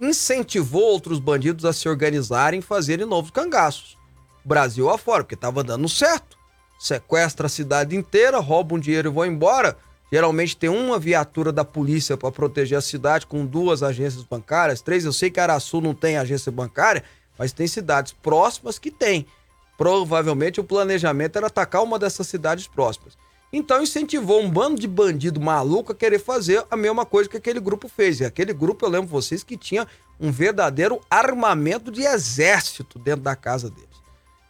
[0.00, 3.98] incentivou outros bandidos a se organizarem e fazerem novos cangaços.
[4.44, 6.36] Brasil afora, porque estava dando certo.
[6.78, 9.76] Sequestra a cidade inteira, roubam dinheiro e vão embora
[10.14, 15.04] Geralmente tem uma viatura da polícia para proteger a cidade, com duas agências bancárias, três.
[15.04, 17.02] Eu sei que Araçu não tem agência bancária,
[17.36, 19.26] mas tem cidades próximas que tem.
[19.76, 23.16] Provavelmente o planejamento era atacar uma dessas cidades próximas.
[23.52, 27.60] Então incentivou um bando de bandido maluco a querer fazer a mesma coisa que aquele
[27.60, 28.20] grupo fez.
[28.20, 29.86] E aquele grupo, eu lembro vocês, que tinha
[30.18, 33.94] um verdadeiro armamento de exército dentro da casa deles.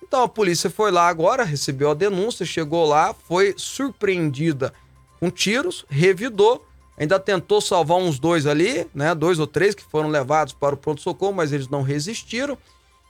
[0.02, 4.72] Então a polícia foi lá agora, recebeu a denúncia, chegou lá, foi surpreendida
[5.18, 6.64] com tiros, revidou,
[6.96, 9.14] ainda tentou salvar uns dois ali, né?
[9.14, 12.56] Dois ou três que foram levados para o pronto-socorro, mas eles não resistiram.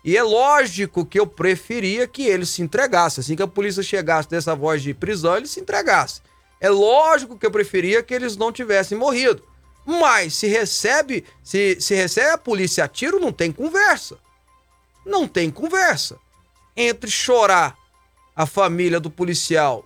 [0.04, 3.22] E é lógico que eu preferia que eles se entregassem.
[3.22, 6.22] Assim que a polícia chegasse dessa voz de prisão, eles se entregassem.
[6.60, 9.42] É lógico que eu preferia que eles não tivessem morrido.
[9.86, 14.18] Mas se recebe, se, se recebe a polícia a tiro, não tem conversa.
[15.06, 16.18] Não tem conversa.
[16.76, 17.74] Entre chorar
[18.36, 19.84] a família do policial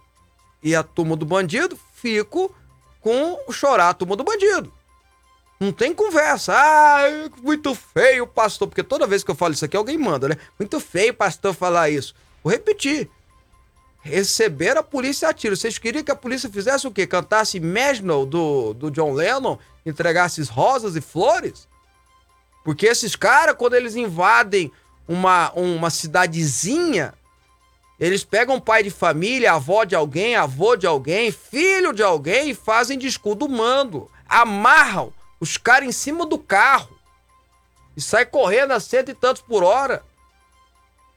[0.63, 2.53] e a turma do bandido, fico
[3.01, 4.73] com chorar a turma do bandido.
[5.61, 6.55] Não tem conversa.
[6.55, 7.01] Ah,
[7.43, 8.69] muito feio, pastor.
[8.69, 10.37] Porque toda vez que eu falo isso aqui, alguém manda, né?
[10.59, 12.15] Muito feio, pastor, falar isso.
[12.45, 13.11] Vou repetir.
[14.01, 15.57] Receber a polícia a tiro.
[15.57, 17.07] Vocês queriam que a polícia fizesse o quê?
[17.07, 19.59] Cantasse Imaginal do, do John Lennon?
[19.85, 21.67] Entregasse rosas e flores?
[22.65, 24.71] Porque esses caras, quando eles invadem
[25.09, 27.15] uma, uma cidadezinha,
[27.99, 32.55] eles pegam pai de família, avó de alguém, avô de alguém, filho de alguém e
[32.55, 34.09] fazem de escudo mando.
[34.29, 36.99] Amarram os caras em cima do carro
[37.97, 40.05] e sai correndo a cento e tantos por hora.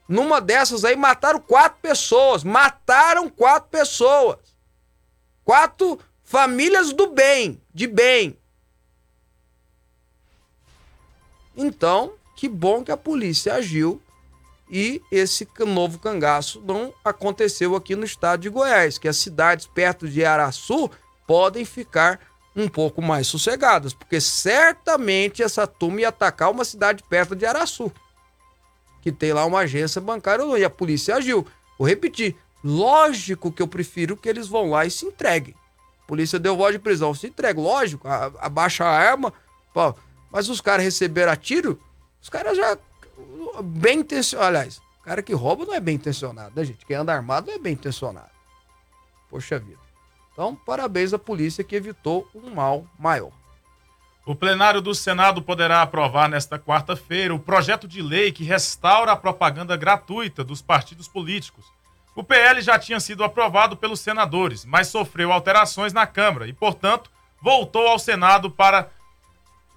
[0.08, 2.42] Numa dessas aí mataram quatro pessoas.
[2.42, 4.38] Mataram quatro pessoas.
[5.44, 8.36] Quatro famílias do bem, de bem.
[11.56, 14.02] Então, que bom que a polícia agiu
[14.70, 20.08] e esse novo cangaço não aconteceu aqui no estado de Goiás, que as cidades perto
[20.08, 20.90] de Araçu
[21.26, 22.18] podem ficar
[22.54, 27.90] um pouco mais sossegadas, porque certamente essa turma ia atacar uma cidade perto de Araçu,
[29.00, 31.46] que tem lá uma agência bancária e a polícia agiu.
[31.78, 35.54] Vou repetir, lógico que eu prefiro que eles vão lá e se entreguem.
[36.04, 39.32] A polícia deu voz de prisão, se entrega, lógico, abaixa a arma,
[39.72, 39.94] pô,
[40.30, 41.80] mas os caras receberam a tiro,
[42.20, 42.78] os caras já
[43.62, 44.48] bem intencionado.
[44.48, 46.86] Aliás, o cara que rouba não é bem intencionado, né, gente?
[46.86, 48.30] Quem anda armado não é bem intencionado.
[49.28, 49.81] Poxa vida.
[50.42, 53.30] Então, parabéns à polícia que evitou um mal maior.
[54.26, 59.16] O plenário do Senado poderá aprovar nesta quarta-feira o projeto de lei que restaura a
[59.16, 61.64] propaganda gratuita dos partidos políticos.
[62.16, 67.08] O PL já tinha sido aprovado pelos senadores, mas sofreu alterações na Câmara e, portanto,
[67.40, 68.88] voltou ao Senado para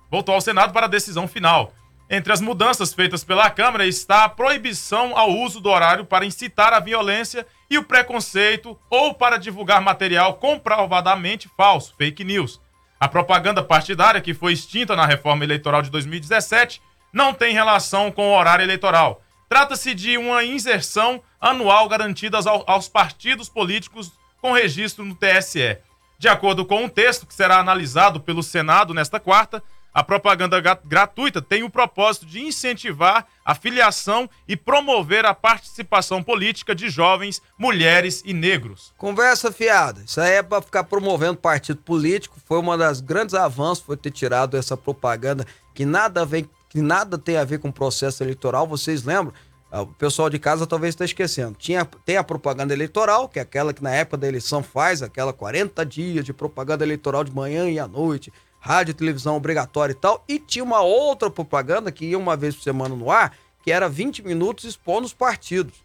[0.09, 1.71] voltou ao Senado para a decisão final.
[2.09, 6.71] Entre as mudanças feitas pela Câmara está a proibição ao uso do horário para incitar
[6.71, 12.61] a violência e o preconceito ou para divulgar material comprovadamente falso, fake news.
[12.99, 16.81] A propaganda partidária, que foi extinta na reforma eleitoral de 2017,
[17.11, 19.21] não tem relação com o horário eleitoral.
[19.49, 22.37] Trata-se de uma inserção anual garantida
[22.67, 25.77] aos partidos políticos com registro no TSE.
[26.17, 29.61] De acordo com um texto que será analisado pelo Senado nesta quarta,
[29.95, 36.75] a propaganda gratuita tem o propósito de incentivar a filiação e promover a participação política
[36.75, 38.93] de jovens, mulheres e negros.
[38.97, 40.01] Conversa fiada.
[40.05, 42.41] Isso aí é para ficar promovendo partido político.
[42.45, 47.17] Foi uma das grandes avanços foi ter tirado essa propaganda que nada vem, que nada
[47.17, 48.67] tem a ver com o processo eleitoral.
[48.67, 49.33] Vocês lembram?
[49.71, 51.55] Ah, o pessoal de casa talvez esteja esquecendo.
[51.57, 55.31] Tinha, tem a propaganda eleitoral, que é aquela que na época da eleição faz, aquela
[55.31, 58.31] 40 dias de propaganda eleitoral de manhã e à noite
[58.65, 62.63] rádio televisão obrigatória e tal, e tinha uma outra propaganda que ia uma vez por
[62.63, 65.75] semana no ar, que era 20 minutos expondo os partidos.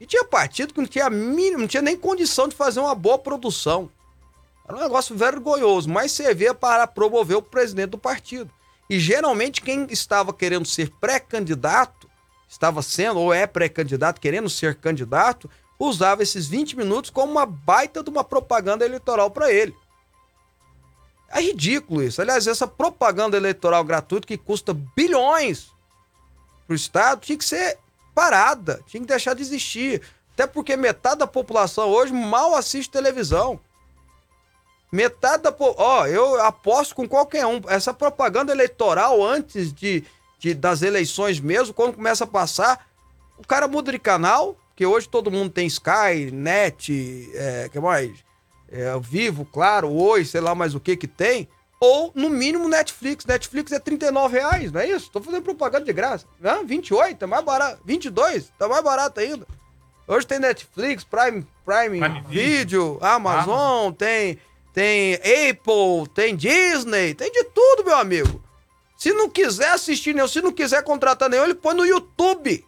[0.00, 3.16] E tinha partido que não tinha mínimo, não tinha nem condição de fazer uma boa
[3.16, 3.88] produção.
[4.66, 8.50] Era um negócio vergonhoso, mas servia para promover o presidente do partido.
[8.90, 12.10] E geralmente quem estava querendo ser pré-candidato,
[12.48, 18.02] estava sendo ou é pré-candidato, querendo ser candidato, usava esses 20 minutos como uma baita
[18.02, 19.72] de uma propaganda eleitoral para ele.
[21.34, 22.22] É ridículo isso.
[22.22, 25.66] Aliás, essa propaganda eleitoral gratuita que custa bilhões
[26.66, 27.76] para o Estado tinha que ser
[28.14, 30.00] parada, tinha que deixar de existir.
[30.32, 33.58] Até porque metade da população hoje mal assiste televisão.
[34.92, 35.54] Metade da.
[35.58, 37.60] Ó, eu aposto com qualquer um.
[37.68, 40.04] Essa propaganda eleitoral antes de,
[40.38, 42.86] de- das eleições mesmo, quando começa a passar,
[43.36, 48.12] o cara muda de canal, que hoje todo mundo tem Sky, Net, é, que mais?
[48.74, 51.48] É, Vivo, claro, Oi, sei lá mais o que que tem.
[51.80, 53.24] Ou, no mínimo, Netflix.
[53.24, 55.10] Netflix é 39 reais, não é isso?
[55.12, 56.26] Tô fazendo propaganda de graça.
[56.42, 56.64] Hã?
[56.64, 57.80] 28, tá mais barato.
[57.84, 59.46] 22, tá mais barato ainda.
[60.08, 64.38] Hoje tem Netflix, Prime, Prime, Prime Video, Amazon, tem,
[64.72, 68.42] tem Apple, tem Disney, tem de tudo, meu amigo.
[68.98, 72.64] Se não quiser assistir nenhum, se não quiser contratar nenhum, ele põe no YouTube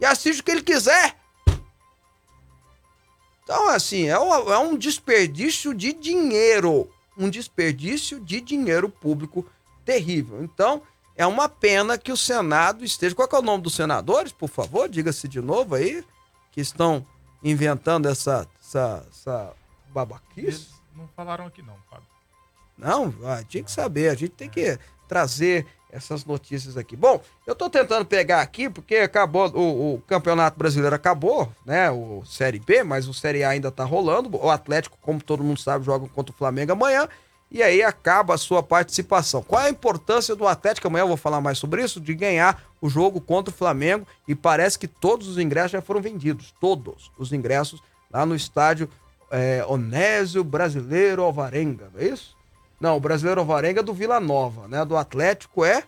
[0.00, 1.16] e assiste o que ele quiser.
[3.50, 6.88] Então, assim, é um, é um desperdício de dinheiro.
[7.18, 9.44] Um desperdício de dinheiro público
[9.84, 10.44] terrível.
[10.44, 10.80] Então,
[11.16, 13.12] é uma pena que o Senado esteja.
[13.12, 14.88] Qual é o nome dos senadores, por favor?
[14.88, 16.04] Diga-se de novo aí,
[16.52, 17.04] que estão
[17.42, 19.52] inventando essa, essa, essa
[19.88, 20.46] babaquice.
[20.46, 22.06] Eles não falaram aqui não, Fábio.
[22.78, 24.78] Não, ah, tinha que saber, a gente tem que
[25.08, 26.96] trazer essas notícias aqui.
[26.96, 32.22] Bom, eu tô tentando pegar aqui, porque acabou, o, o Campeonato Brasileiro acabou, né, o
[32.24, 35.84] Série B, mas o Série A ainda tá rolando, o Atlético, como todo mundo sabe,
[35.84, 37.08] joga contra o Flamengo amanhã,
[37.50, 39.42] e aí acaba a sua participação.
[39.42, 42.62] Qual é a importância do Atlético, amanhã eu vou falar mais sobre isso, de ganhar
[42.80, 47.10] o jogo contra o Flamengo, e parece que todos os ingressos já foram vendidos, todos
[47.18, 47.82] os ingressos,
[48.12, 48.88] lá no estádio
[49.30, 52.39] é, Onésio Brasileiro Alvarenga, não é isso?
[52.80, 54.84] Não, o Brasileiro Alvarenga é do Vila Nova, né?
[54.84, 55.84] Do Atlético é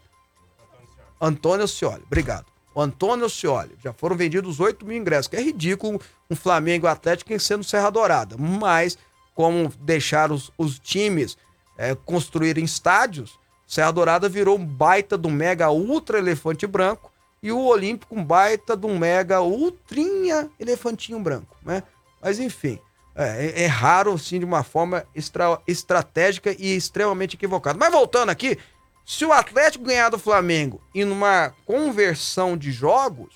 [1.20, 2.03] Antônio Scioli.
[2.05, 2.47] Obrigado.
[2.74, 3.76] O Antônio Scioli.
[3.82, 8.36] Já foram vendidos 8 mil ingressos, que é ridículo um Flamengo Atlético sendo Serra Dourada.
[8.36, 8.99] Mas,
[9.34, 11.38] como deixaram os, os times
[11.78, 17.11] é, construírem estádios, Serra Dourada virou um baita do mega ultra elefante branco
[17.43, 21.82] e o Olímpico um baita do mega ultrinha elefantinho branco, né?
[22.20, 22.78] Mas enfim,
[23.15, 27.79] é, é- é raro, assim, de uma forma extra- estratégica e extremamente equivocada.
[27.79, 28.59] Mas voltando aqui,
[29.05, 33.35] se o Atlético ganhar do Flamengo e numa conversão de jogos,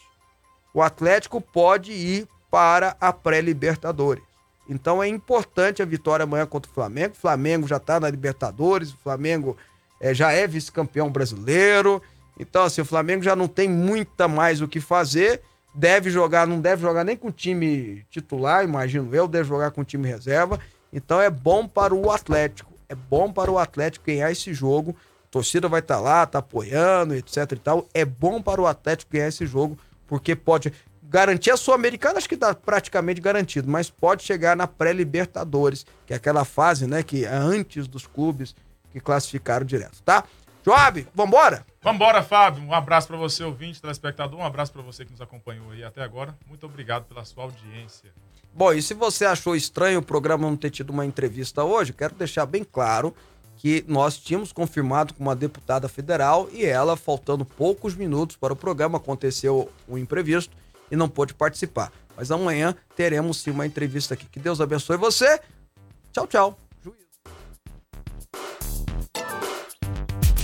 [0.72, 4.22] o Atlético pode ir para a pré-Libertadores.
[4.68, 7.14] Então é importante a vitória amanhã contra o Flamengo.
[7.14, 9.56] O Flamengo já está na Libertadores, o Flamengo
[10.00, 12.02] eh, já é vice-campeão brasileiro.
[12.38, 15.40] Então, assim, o Flamengo já não tem muita mais o que fazer.
[15.76, 20.08] Deve jogar, não deve jogar nem com time titular, imagino eu, deve jogar com time
[20.08, 20.58] reserva.
[20.90, 22.72] Então é bom para o Atlético.
[22.88, 24.96] É bom para o Atlético ganhar esse jogo.
[25.24, 27.86] A torcida vai estar lá, tá apoiando, etc e tal.
[27.92, 30.72] É bom para o Atlético ganhar esse jogo, porque pode
[31.02, 36.16] garantir a Sul-Americana, acho que tá praticamente garantido, mas pode chegar na pré-Libertadores, que é
[36.16, 38.56] aquela fase, né, que é antes dos clubes
[38.92, 40.24] que classificaram direto, tá?
[40.64, 41.64] Joab, vambora?
[41.86, 42.64] Vambora, Fábio.
[42.64, 44.40] Um abraço pra você, ouvinte, telespectador.
[44.40, 46.36] Um abraço pra você que nos acompanhou aí até agora.
[46.44, 48.10] Muito obrigado pela sua audiência.
[48.52, 52.12] Bom, e se você achou estranho o programa não ter tido uma entrevista hoje, quero
[52.16, 53.14] deixar bem claro
[53.56, 58.56] que nós tínhamos confirmado com uma deputada federal e ela, faltando poucos minutos para o
[58.56, 60.56] programa, aconteceu um imprevisto
[60.90, 61.92] e não pôde participar.
[62.16, 64.26] Mas amanhã teremos sim uma entrevista aqui.
[64.26, 65.40] Que Deus abençoe você.
[66.12, 66.65] Tchau, tchau.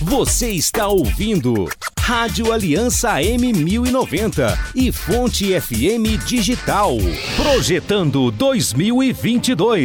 [0.05, 6.97] Você está ouvindo Rádio Aliança M1090 e Fonte FM Digital.
[7.37, 9.81] Projetando 2022.